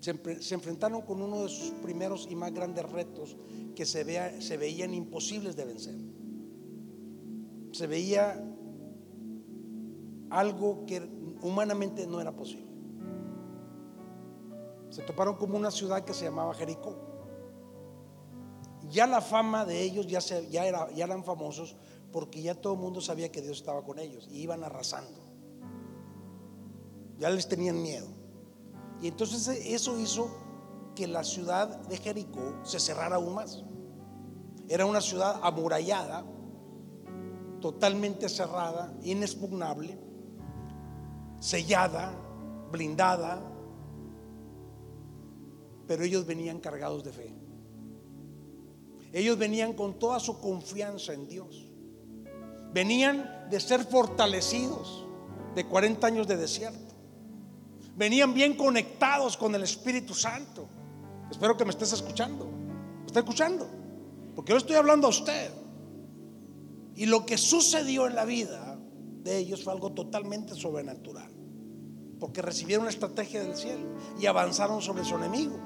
se, 0.01 0.55
enfrentaron 0.55 1.03
con 1.03 1.21
uno 1.21 1.43
de 1.43 1.49
sus 1.49 1.71
primeros 1.83 2.29
y 2.31 2.37
más 2.37 2.53
grandes 2.53 2.89
retos 2.91 3.37
que 3.75 3.85
se, 3.85 4.41
se 4.41 4.57
veían 4.57 4.95
imposibles 4.95 5.57
de 5.57 5.65
vencer. 5.65 5.95
Se 7.73 7.87
veía 7.87 8.43
algo 10.31 10.87
que 10.87 11.03
humanamente 11.43 12.07
no 12.07 12.21
era 12.21 12.33
posible. 12.33 12.67
Se 14.91 15.03
toparon 15.03 15.37
como 15.37 15.57
una 15.57 15.71
ciudad 15.71 16.05
que 16.05 16.15
se 16.15 16.25
llamaba 16.25 16.55
Jericó. 16.55 16.97
ya 18.89 19.07
la 19.07 19.21
fama 19.21 19.65
de 19.65 19.83
ellos 19.83 20.07
ya, 20.07 20.21
era, 20.65 20.91
ya 20.93 21.05
eran 21.05 21.25
famosos 21.25 21.77
porque 22.13 22.41
ya 22.41 22.55
todo 22.55 22.75
el 22.75 22.79
mundo 22.79 23.01
sabía 23.01 23.31
que 23.33 23.43
Dios 23.43 23.59
estaba 23.59 23.85
con 23.85 23.99
ellos 23.99 24.29
y 24.31 24.39
iban 24.39 24.63
arrasando. 24.63 25.26
Ya 27.19 27.31
les 27.31 27.49
tenían 27.49 27.81
miedo. 27.81 28.07
Y 29.01 29.09
entonces 29.09 29.49
eso 29.65 29.99
hizo 29.99 30.29
que 30.95 31.07
la 31.07 31.25
ciudad 31.25 31.69
de 31.87 31.97
Jericó 31.99 32.65
se 32.65 32.81
cerrara 32.81 33.17
aún 33.17 33.35
más. 33.35 33.63
Era 34.69 34.87
una 34.87 35.01
ciudad 35.01 35.39
amurallada, 35.43 36.25
totalmente 37.61 38.29
cerrada, 38.29 38.93
inexpugnable, 39.03 39.99
sellada, 41.39 42.13
blindada, 42.73 43.41
pero 45.87 46.03
ellos 46.03 46.27
venían 46.27 46.59
cargados 46.59 47.05
de 47.05 47.13
fe. 47.13 47.35
Ellos 49.13 49.39
venían 49.39 49.73
con 49.73 49.99
toda 49.99 50.19
su 50.19 50.41
confianza 50.41 51.13
en 51.13 51.29
Dios. 51.29 51.71
Venían 52.73 53.49
de 53.49 53.61
ser 53.61 53.85
fortalecidos 53.85 55.07
de 55.55 55.65
40 55.65 56.07
años 56.07 56.27
de 56.27 56.37
desierto. 56.37 56.86
Venían 57.97 58.35
bien 58.35 58.55
conectados 58.55 59.37
con 59.37 59.55
el 59.55 59.63
Espíritu 59.63 60.15
Santo. 60.15 60.69
Espero 61.31 61.57
que 61.57 61.65
me 61.65 61.71
estés 61.71 61.93
escuchando. 61.93 62.47
¿Me 63.01 63.07
está 63.07 63.21
escuchando? 63.21 63.67
Porque 64.35 64.53
yo 64.53 64.59
estoy 64.59 64.77
hablando 64.77 65.07
a 65.07 65.11
usted. 65.11 65.51
Y 66.95 67.07
lo 67.07 67.25
que 67.25 67.39
sucedió 67.39 68.07
en 68.07 68.15
la 68.15 68.25
vida 68.25 68.79
de 69.23 69.39
ellos 69.39 69.65
fue 69.65 69.73
algo 69.73 69.93
totalmente 69.93 70.55
sobrenatural. 70.55 71.33
Porque 72.21 72.43
recibieron 72.43 72.85
la 72.85 72.91
estrategia 72.91 73.43
del 73.43 73.57
cielo 73.57 73.87
y 74.19 74.27
avanzaron 74.27 74.83
sobre 74.83 75.05
su 75.05 75.17
enemigo. 75.17 75.59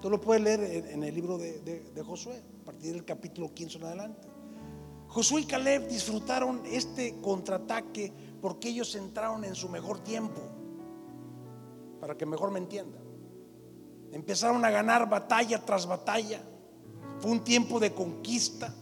Tú 0.00 0.10
lo 0.10 0.20
puedes 0.20 0.42
leer 0.42 0.88
en, 0.90 1.02
el 1.04 1.14
libro 1.14 1.38
de, 1.38 2.02
Josué, 2.04 2.42
a 2.60 2.64
partir 2.64 2.92
del 2.92 3.04
capítulo 3.04 3.52
15 3.54 3.78
en 3.78 3.84
adelante. 3.84 4.28
Josué 5.06 5.42
y 5.42 5.44
Caleb 5.44 5.88
disfrutaron 5.88 6.62
este 6.66 7.20
contraataque 7.20 8.12
porque 8.40 8.70
ellos 8.70 8.94
entraron 8.94 9.44
en 9.44 9.54
su 9.54 9.68
mejor 9.68 10.00
tiempo. 10.00 10.40
Para 12.02 12.18
que 12.18 12.26
mejor 12.26 12.50
me 12.50 12.58
entienda. 12.58 12.98
Empezaron 14.10 14.64
a 14.64 14.70
ganar 14.70 15.08
batalla 15.08 15.64
tras 15.64 15.86
batalla. 15.86 16.42
Fue 17.20 17.30
un 17.30 17.44
tiempo 17.44 17.78
de 17.78 17.94
conquista. 17.94 18.74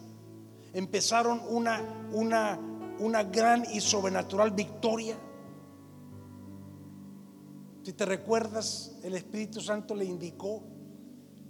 Empezaron 0.73 1.43
una, 1.51 2.09
una, 2.15 2.59
una 2.99 3.23
gran 3.25 3.67
y 3.75 3.83
sobrenatural 3.83 4.53
victoria. 4.53 5.19
Si 7.83 7.93
te 7.93 8.07
recuerdas, 8.07 8.97
el 9.03 9.15
Espíritu 9.15 9.61
Santo 9.61 9.95
le 9.95 10.07
indicó 10.07 10.63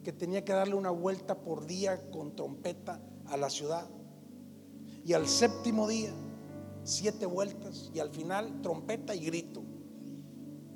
que 0.02 0.12
tenía 0.12 0.44
que 0.44 0.52
darle 0.52 0.74
una 0.74 0.90
vuelta 0.90 1.36
por 1.38 1.66
día 1.66 2.10
con 2.10 2.34
trompeta 2.34 3.00
a 3.26 3.36
la 3.36 3.48
ciudad. 3.48 3.88
Y 5.04 5.12
al 5.12 5.28
séptimo 5.28 5.86
día, 5.86 6.12
siete 6.82 7.26
vueltas. 7.26 7.92
Y 7.94 8.00
al 8.00 8.10
final, 8.10 8.60
trompeta 8.60 9.14
y 9.14 9.24
grito. 9.24 9.62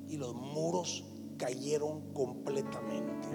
Y 0.08 0.16
los 0.16 0.34
muros 0.34 1.04
cayeron 1.38 2.12
completamente. 2.12 3.28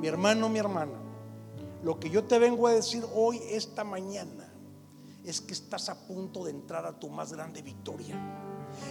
Mi 0.00 0.08
hermano, 0.08 0.48
mi 0.48 0.58
hermana, 0.58 0.98
lo 1.82 1.98
que 2.00 2.10
yo 2.10 2.24
te 2.24 2.38
vengo 2.38 2.66
a 2.66 2.72
decir 2.72 3.04
hoy, 3.14 3.40
esta 3.50 3.84
mañana, 3.84 4.52
es 5.24 5.40
que 5.40 5.54
estás 5.54 5.88
a 5.88 6.06
punto 6.06 6.44
de 6.44 6.50
entrar 6.50 6.84
a 6.84 6.98
tu 6.98 7.08
más 7.08 7.32
grande 7.32 7.62
victoria. 7.62 8.16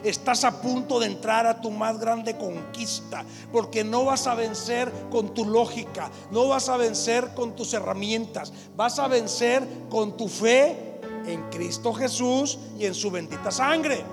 Estás 0.04 0.43
a 0.43 0.62
punto 0.62 0.99
de 0.99 1.08
entrar 1.08 1.45
a 1.45 1.62
tu 1.62 1.69
más 1.69 1.99
grande 1.99 2.38
conquista, 2.38 3.26
porque 3.52 3.84
no 3.84 4.06
vas 4.06 4.28
a 4.28 4.36
vencer 4.36 4.91
con 5.12 5.34
tu 5.34 5.45
lógica, 5.45 6.10
no 6.32 6.47
vas 6.47 6.69
a 6.69 6.78
vencer 6.78 7.34
con 7.36 7.56
tus 7.56 7.73
herramientas, 7.73 8.54
vas 8.76 8.97
a 8.99 9.08
vencer 9.08 9.67
con 9.89 10.15
tu 10.15 10.28
fe 10.28 10.99
en 11.26 11.49
Cristo 11.49 11.93
Jesús 11.93 12.58
y 12.78 12.86
en 12.86 12.93
su 12.93 13.12
bendita 13.12 13.52
sangre. 13.52 14.04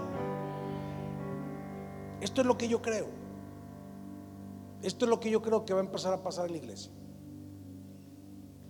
Esto 2.21 2.41
es 2.43 2.47
lo 2.47 2.57
que 2.57 2.69
yo 2.69 2.83
creo. 2.83 3.09
Esto 4.83 5.05
es 5.05 5.09
lo 5.11 5.21
que 5.21 5.31
yo 5.31 5.43
creo 5.43 5.65
que 5.65 5.75
va 5.75 5.81
a 5.81 5.85
empezar 5.85 6.13
a 6.13 6.23
pasar 6.23 6.47
en 6.47 6.53
la 6.53 6.59
iglesia. 6.59 6.93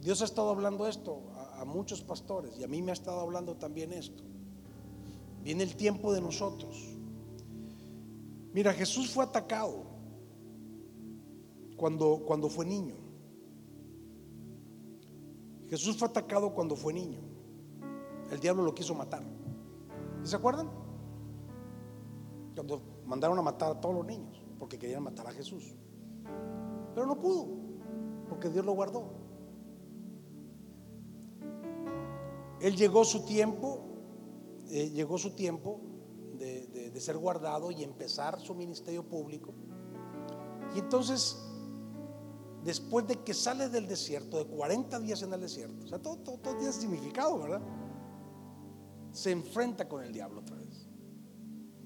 Dios 0.00 0.22
ha 0.22 0.24
estado 0.24 0.50
hablando 0.50 0.86
esto 0.86 1.22
a, 1.56 1.64
muchos 1.64 2.00
pastores 2.00 2.58
y 2.58 2.64
a 2.64 2.68
mí 2.68 2.80
me 2.80 2.90
ha 2.90 2.94
estado 2.94 3.20
hablando 3.20 3.56
también 3.56 3.92
esto. 3.92 4.24
Viene 5.42 5.62
el 5.62 5.76
tiempo 5.76 6.12
de 6.12 6.20
nosotros. 6.20 6.96
Mira, 8.52 8.72
Jesús 8.72 9.10
fue 9.10 9.24
atacado 9.24 9.84
cuando, 11.76 12.22
cuando 12.26 12.48
fue 12.48 12.64
niño. 12.64 12.94
Jesús 15.68 15.96
fue 15.96 16.08
atacado 16.08 16.52
cuando 16.54 16.74
fue 16.74 16.92
niño. 16.92 17.20
El 18.30 18.40
diablo 18.40 18.64
lo 18.64 18.74
quiso 18.74 18.94
matar. 18.94 19.22
¿Se 20.24 20.34
acuerdan? 20.34 20.68
Cuando 22.54 22.82
mandaron 23.10 23.38
a 23.38 23.42
matar 23.42 23.72
a 23.72 23.80
todos 23.80 23.94
los 23.94 24.06
niños 24.06 24.40
porque 24.58 24.78
querían 24.78 25.02
matar 25.02 25.26
a 25.26 25.32
Jesús. 25.32 25.74
Pero 26.94 27.06
no 27.06 27.18
pudo, 27.18 27.48
porque 28.28 28.48
Dios 28.48 28.64
lo 28.64 28.72
guardó. 28.72 29.10
Él 32.60 32.76
llegó 32.76 33.04
su 33.04 33.24
tiempo 33.24 33.90
eh, 34.70 34.88
llegó 34.90 35.18
su 35.18 35.34
tiempo 35.34 35.80
de, 36.38 36.98
ser 37.00 37.16
guardado 37.16 37.72
y 37.72 37.82
empezar 37.82 38.38
su 38.40 38.54
ministerio 38.54 39.02
público. 39.02 39.52
Y 40.76 40.78
entonces, 40.78 41.36
después 42.62 43.06
de 43.08 43.16
que 43.24 43.34
sale 43.34 43.68
del 43.68 43.88
desierto, 43.88 44.38
de 44.38 44.46
40 44.46 45.00
días 45.00 45.22
en 45.22 45.32
el 45.32 45.40
desierto, 45.40 45.84
o 45.84 45.88
sea, 45.88 45.98
todo 45.98 46.38
tiene 46.38 46.72
significado, 46.72 47.38
¿verdad? 47.40 47.62
Se 49.10 49.32
enfrenta 49.32 49.88
con 49.88 50.04
el 50.04 50.12
diablo 50.12 50.40
otra 50.40 50.56
vez. 50.56 50.89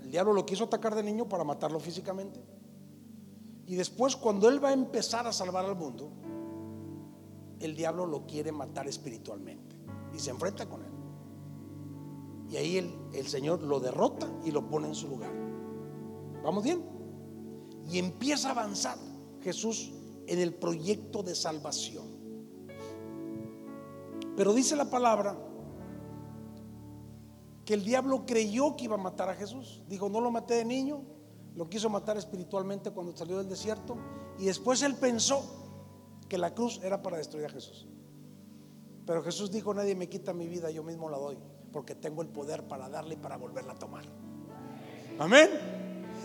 El 0.05 0.11
diablo 0.11 0.35
lo 0.35 0.45
quiso 0.45 0.65
atacar 0.65 0.95
de 0.95 1.03
niño 1.03 1.27
para 1.27 1.45
matarlo 1.45 1.81
físicamente. 1.81 2.39
Y 3.67 3.75
después, 3.75 4.17
cuando 4.17 4.51
él 4.51 4.63
va 4.63 4.69
a 4.69 4.73
empezar 4.75 5.27
a 5.27 5.33
salvar 5.33 5.65
al 5.65 5.77
mundo, 5.77 6.13
el 7.59 7.75
diablo 7.75 8.05
lo 8.05 8.27
quiere 8.27 8.53
matar 8.53 8.87
espiritualmente. 8.87 9.77
Y 10.15 10.19
se 10.19 10.29
enfrenta 10.29 10.69
con 10.69 10.83
él. 10.83 10.93
Y 12.51 12.57
ahí 12.59 12.77
el, 13.15 13.27
Señor 13.27 13.63
lo 13.63 13.81
derrota 13.81 14.31
y 14.45 14.51
lo 14.51 14.69
pone 14.69 14.89
en 14.89 14.95
su 14.95 15.09
lugar. 15.09 15.33
¿Vamos 16.43 16.63
bien? 16.63 16.85
Y 17.91 17.99
empieza 17.99 18.49
a 18.49 18.51
avanzar 18.51 18.99
Jesús 19.41 19.91
en 20.27 20.39
el 20.39 20.55
proyecto 20.55 21.23
de 21.23 21.35
salvación. 21.35 22.05
Pero 24.37 24.53
dice 24.53 24.77
la 24.77 24.91
palabra 24.91 25.35
que 27.65 27.75
el 27.75 27.85
diablo 27.85 28.25
creyó 28.27 28.77
que 28.77 28.85
iba 28.85 28.95
a 28.95 28.99
matar 28.99 29.29
a 29.29 29.35
Jesús. 29.35 29.83
Dijo, 29.89 30.09
no 30.09 30.21
lo 30.21 30.31
maté 30.31 30.55
de 30.55 30.65
niño, 30.65 31.03
lo 31.55 31.69
quiso 31.69 31.89
matar 31.89 32.17
espiritualmente 32.17 32.91
cuando 32.91 33.17
salió 33.17 33.39
del 33.39 33.49
desierto. 33.49 33.97
Y 34.39 34.47
después 34.47 34.83
él 34.83 34.97
pensó 34.97 35.45
que 36.29 36.39
la 36.39 36.55
cruz 36.55 36.81
era 36.83 37.03
para 37.03 37.17
destruir 37.17 37.47
a 37.47 37.51
Jesús. 37.51 37.87
Pero 39.07 39.23
Jesús 39.23 39.51
dijo, 39.51 39.75
nadie 39.75 39.95
me 39.95 40.09
quita 40.09 40.33
mi 40.33 40.49
vida, 40.49 40.71
yo 40.71 40.83
mismo 40.83 41.09
la 41.09 41.19
doy 41.19 41.39
porque 41.75 41.97
tengo 41.97 42.23
el 42.23 42.29
poder 42.29 42.69
para 42.69 42.89
darle 42.89 43.15
y 43.15 43.17
para 43.17 43.37
volverla 43.37 43.73
a 43.73 43.79
tomar. 43.79 44.05
Amén. 45.19 45.51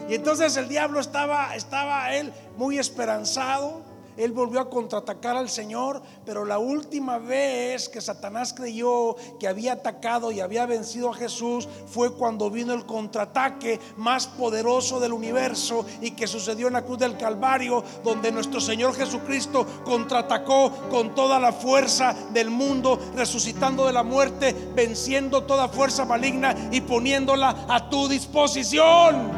Y 0.08 0.14
entonces 0.14 0.56
el 0.58 0.70
diablo 0.70 1.00
estaba, 1.00 1.56
estaba 1.56 2.14
él 2.14 2.32
muy 2.56 2.78
esperanzado 2.78 3.82
él 4.20 4.34
volvió 4.34 4.60
a 4.60 4.70
contraatacar 4.70 5.38
al 5.38 5.50
Señor, 5.50 6.02
pero 6.26 6.44
la 6.44 6.60
última 6.60 7.20
vez 7.20 7.88
que 7.88 8.02
Satanás 8.02 8.54
creyó 8.54 9.16
que 9.40 9.48
había 9.48 9.74
atacado 9.74 10.34
y 10.34 10.42
había 10.42 10.66
vencido 10.66 11.10
a 11.10 11.14
Jesús 11.14 11.70
fue 11.88 12.14
cuando 12.14 12.52
vino 12.52 12.74
el 12.74 12.86
contraataque 12.86 13.80
más 13.96 14.28
poderoso 14.28 15.00
del 15.00 15.14
universo 15.14 15.86
y 16.02 16.12
que 16.12 16.28
sucedió 16.28 16.68
en 16.68 16.74
la 16.74 16.84
cruz 16.84 17.00
del 17.00 17.16
Calvario, 17.16 17.82
donde 18.04 18.30
nuestro 18.34 18.60
Señor 18.60 18.94
Jesucristo 18.94 19.66
contraatacó 19.86 20.70
con 20.90 21.16
toda 21.16 21.40
la 21.40 21.54
fuerza 21.54 22.14
del 22.34 22.50
mundo, 22.50 23.00
resucitando 23.16 23.86
de 23.86 23.94
la 23.94 24.04
muerte, 24.04 24.54
venciendo 24.76 25.46
toda 25.46 25.70
fuerza 25.70 26.04
maligna 26.04 26.54
y 26.72 26.82
poniéndola 26.82 27.66
a 27.70 27.90
tu 27.90 28.10
disposición. 28.10 29.32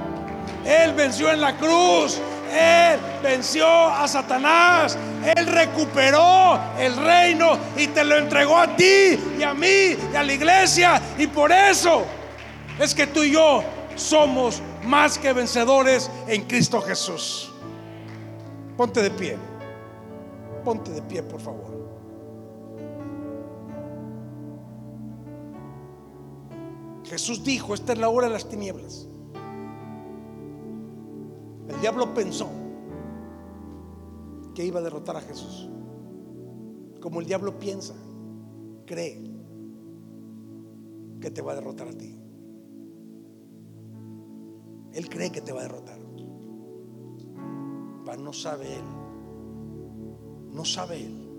Él 0.65 0.93
venció 0.93 1.32
en 1.32 1.39
la 1.39 1.55
cruz. 1.55 2.19
Él 2.51 2.99
venció 3.23 3.67
a 3.67 4.07
Satanás. 4.07 4.97
Él 5.35 5.45
recuperó 5.47 6.59
el 6.77 6.95
reino 6.95 7.57
y 7.77 7.87
te 7.87 8.03
lo 8.03 8.17
entregó 8.17 8.57
a 8.57 8.75
ti 8.75 9.17
y 9.39 9.43
a 9.43 9.53
mí 9.53 9.95
y 10.11 10.15
a 10.15 10.23
la 10.23 10.33
iglesia. 10.33 11.01
Y 11.17 11.27
por 11.27 11.51
eso 11.51 12.03
es 12.79 12.93
que 12.93 13.07
tú 13.07 13.23
y 13.23 13.31
yo 13.31 13.63
somos 13.95 14.61
más 14.83 15.17
que 15.17 15.33
vencedores 15.33 16.09
en 16.27 16.43
Cristo 16.43 16.81
Jesús. 16.81 17.51
Ponte 18.75 19.01
de 19.01 19.11
pie. 19.11 19.37
Ponte 20.63 20.91
de 20.91 21.01
pie, 21.01 21.23
por 21.23 21.39
favor. 21.39 21.71
Jesús 27.05 27.43
dijo, 27.43 27.73
esta 27.73 27.91
es 27.91 27.99
la 27.99 28.07
hora 28.07 28.27
de 28.27 28.33
las 28.33 28.47
tinieblas. 28.47 29.07
El 31.68 31.80
diablo 31.82 32.14
pensó 32.14 32.47
que 34.53 34.66
iba 34.66 34.80
a 34.80 34.84
derrotar 34.84 35.16
a 35.16 35.22
Jesús. 35.22 35.70
como 36.99 37.20
el 37.20 37.26
diablo 37.26 37.57
piensa, 37.57 37.95
cree 38.86 39.20
que 41.20 41.32
te 41.32 41.41
va 41.41 41.53
a 41.53 41.55
derrotar 41.55 41.88
a 41.88 41.93
ti. 41.93 42.16
Él 44.93 45.09
cree 45.09 45.32
que 45.32 45.41
te 45.41 45.51
va 45.51 45.62
a 45.62 45.64
derrotar. 45.64 45.99
Pero 48.05 48.22
no 48.22 48.34
sabe 48.34 48.76
él. 48.76 48.86
No 50.51 50.66
sabe 50.66 51.05
él. 51.05 51.32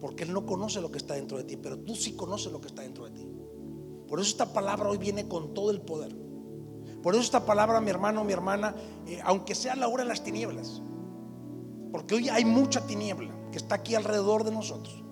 Porque 0.00 0.24
él 0.24 0.32
no 0.32 0.44
conoce 0.44 0.80
lo 0.80 0.90
que 0.90 0.98
está 0.98 1.14
dentro 1.14 1.38
de 1.38 1.44
ti, 1.44 1.56
pero 1.56 1.78
tú 1.78 1.94
sí 1.94 2.14
conoces 2.14 2.52
lo 2.52 2.60
que 2.60 2.68
está 2.68 2.82
dentro 2.82 3.04
de 3.04 3.12
ti. 3.12 3.26
Por 4.06 4.20
eso 4.20 4.30
esta 4.30 4.52
palabra 4.52 4.88
hoy 4.88 4.98
viene 4.98 5.28
con 5.28 5.54
todo 5.54 5.70
el 5.70 5.80
poder. 5.80 6.14
Por 7.02 7.14
eso 7.14 7.22
esta 7.22 7.44
palabra, 7.44 7.80
mi 7.80 7.90
hermano, 7.90 8.24
mi 8.24 8.32
hermana, 8.32 8.74
eh, 9.06 9.20
aunque 9.24 9.54
sea 9.54 9.76
la 9.76 9.88
hora 9.88 10.02
de 10.02 10.08
las 10.08 10.24
tinieblas, 10.24 10.82
porque 11.92 12.16
hoy 12.16 12.28
hay 12.28 12.44
mucha 12.44 12.86
tiniebla 12.86 13.32
que 13.50 13.58
está 13.58 13.76
aquí 13.76 13.94
alrededor 13.94 14.44
de 14.44 14.50
nosotros. 14.50 15.02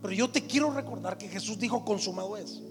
Pero 0.00 0.14
yo 0.14 0.30
te 0.30 0.46
quiero 0.46 0.70
recordar 0.70 1.18
que 1.18 1.28
Jesús 1.28 1.58
dijo 1.58 1.84
consumado 1.84 2.36
es. 2.36 2.62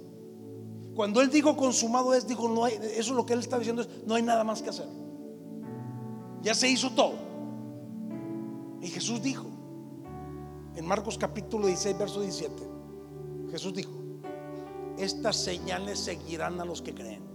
Cuando 0.96 1.22
Él 1.22 1.30
dijo 1.30 1.56
consumado 1.56 2.14
es, 2.14 2.28
dijo, 2.28 2.48
no 2.50 2.66
hay, 2.66 2.74
eso 2.74 3.12
es 3.12 3.16
lo 3.16 3.26
que 3.26 3.34
Él 3.34 3.40
está 3.40 3.60
diciendo, 3.60 3.84
es, 3.84 3.90
no 4.06 4.16
hay 4.16 4.24
nada 4.24 4.44
más 4.44 4.62
que 4.62 4.70
hacer. 4.70 4.88
Ya 6.42 6.56
se 6.56 6.68
hizo 6.68 6.92
todo. 6.92 7.14
Y 8.82 8.88
Jesús 8.88 9.22
dijo, 9.22 9.46
en 10.76 10.86
Marcos 10.86 11.18
capítulo 11.18 11.68
16, 11.68 11.98
verso 11.98 12.22
17, 12.22 12.54
Jesús 13.52 13.74
dijo, 13.74 13.92
estas 14.98 15.36
señales 15.36 16.00
seguirán 16.00 16.60
a 16.60 16.66
los 16.66 16.82
que 16.82 16.94
creen. 16.94 17.27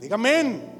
Dígame. 0.00 0.78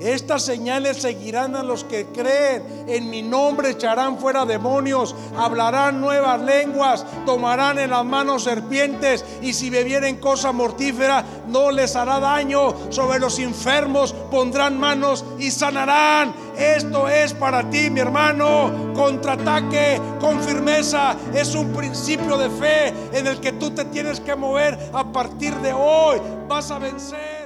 Estas 0.00 0.46
señales 0.46 0.96
seguirán 0.96 1.54
a 1.54 1.62
los 1.62 1.84
que 1.84 2.06
creen. 2.06 2.86
En 2.88 3.10
mi 3.10 3.20
nombre 3.20 3.68
echarán 3.70 4.18
fuera 4.18 4.46
demonios, 4.46 5.14
hablarán 5.36 6.00
nuevas 6.00 6.40
lenguas, 6.40 7.04
tomarán 7.26 7.78
en 7.78 7.90
las 7.90 8.04
manos 8.06 8.44
serpientes 8.44 9.22
y 9.42 9.52
si 9.52 9.68
bebieren 9.68 10.16
cosa 10.16 10.52
mortífera 10.52 11.22
no 11.48 11.70
les 11.70 11.96
hará 11.96 12.18
daño. 12.18 12.90
Sobre 12.90 13.18
los 13.18 13.38
enfermos 13.38 14.14
pondrán 14.30 14.80
manos 14.80 15.22
y 15.38 15.50
sanarán. 15.50 16.32
Esto 16.56 17.06
es 17.06 17.34
para 17.34 17.68
ti, 17.68 17.90
mi 17.90 18.00
hermano. 18.00 18.94
Contraataque 18.94 20.00
con 20.18 20.40
firmeza. 20.40 21.14
Es 21.34 21.54
un 21.54 21.74
principio 21.74 22.38
de 22.38 22.48
fe 22.48 22.94
en 23.12 23.26
el 23.26 23.38
que 23.38 23.52
tú 23.52 23.70
te 23.72 23.84
tienes 23.84 24.18
que 24.18 24.34
mover 24.34 24.78
a 24.94 25.12
partir 25.12 25.54
de 25.56 25.74
hoy. 25.74 26.18
Vas 26.48 26.70
a 26.70 26.78
vencer. 26.78 27.39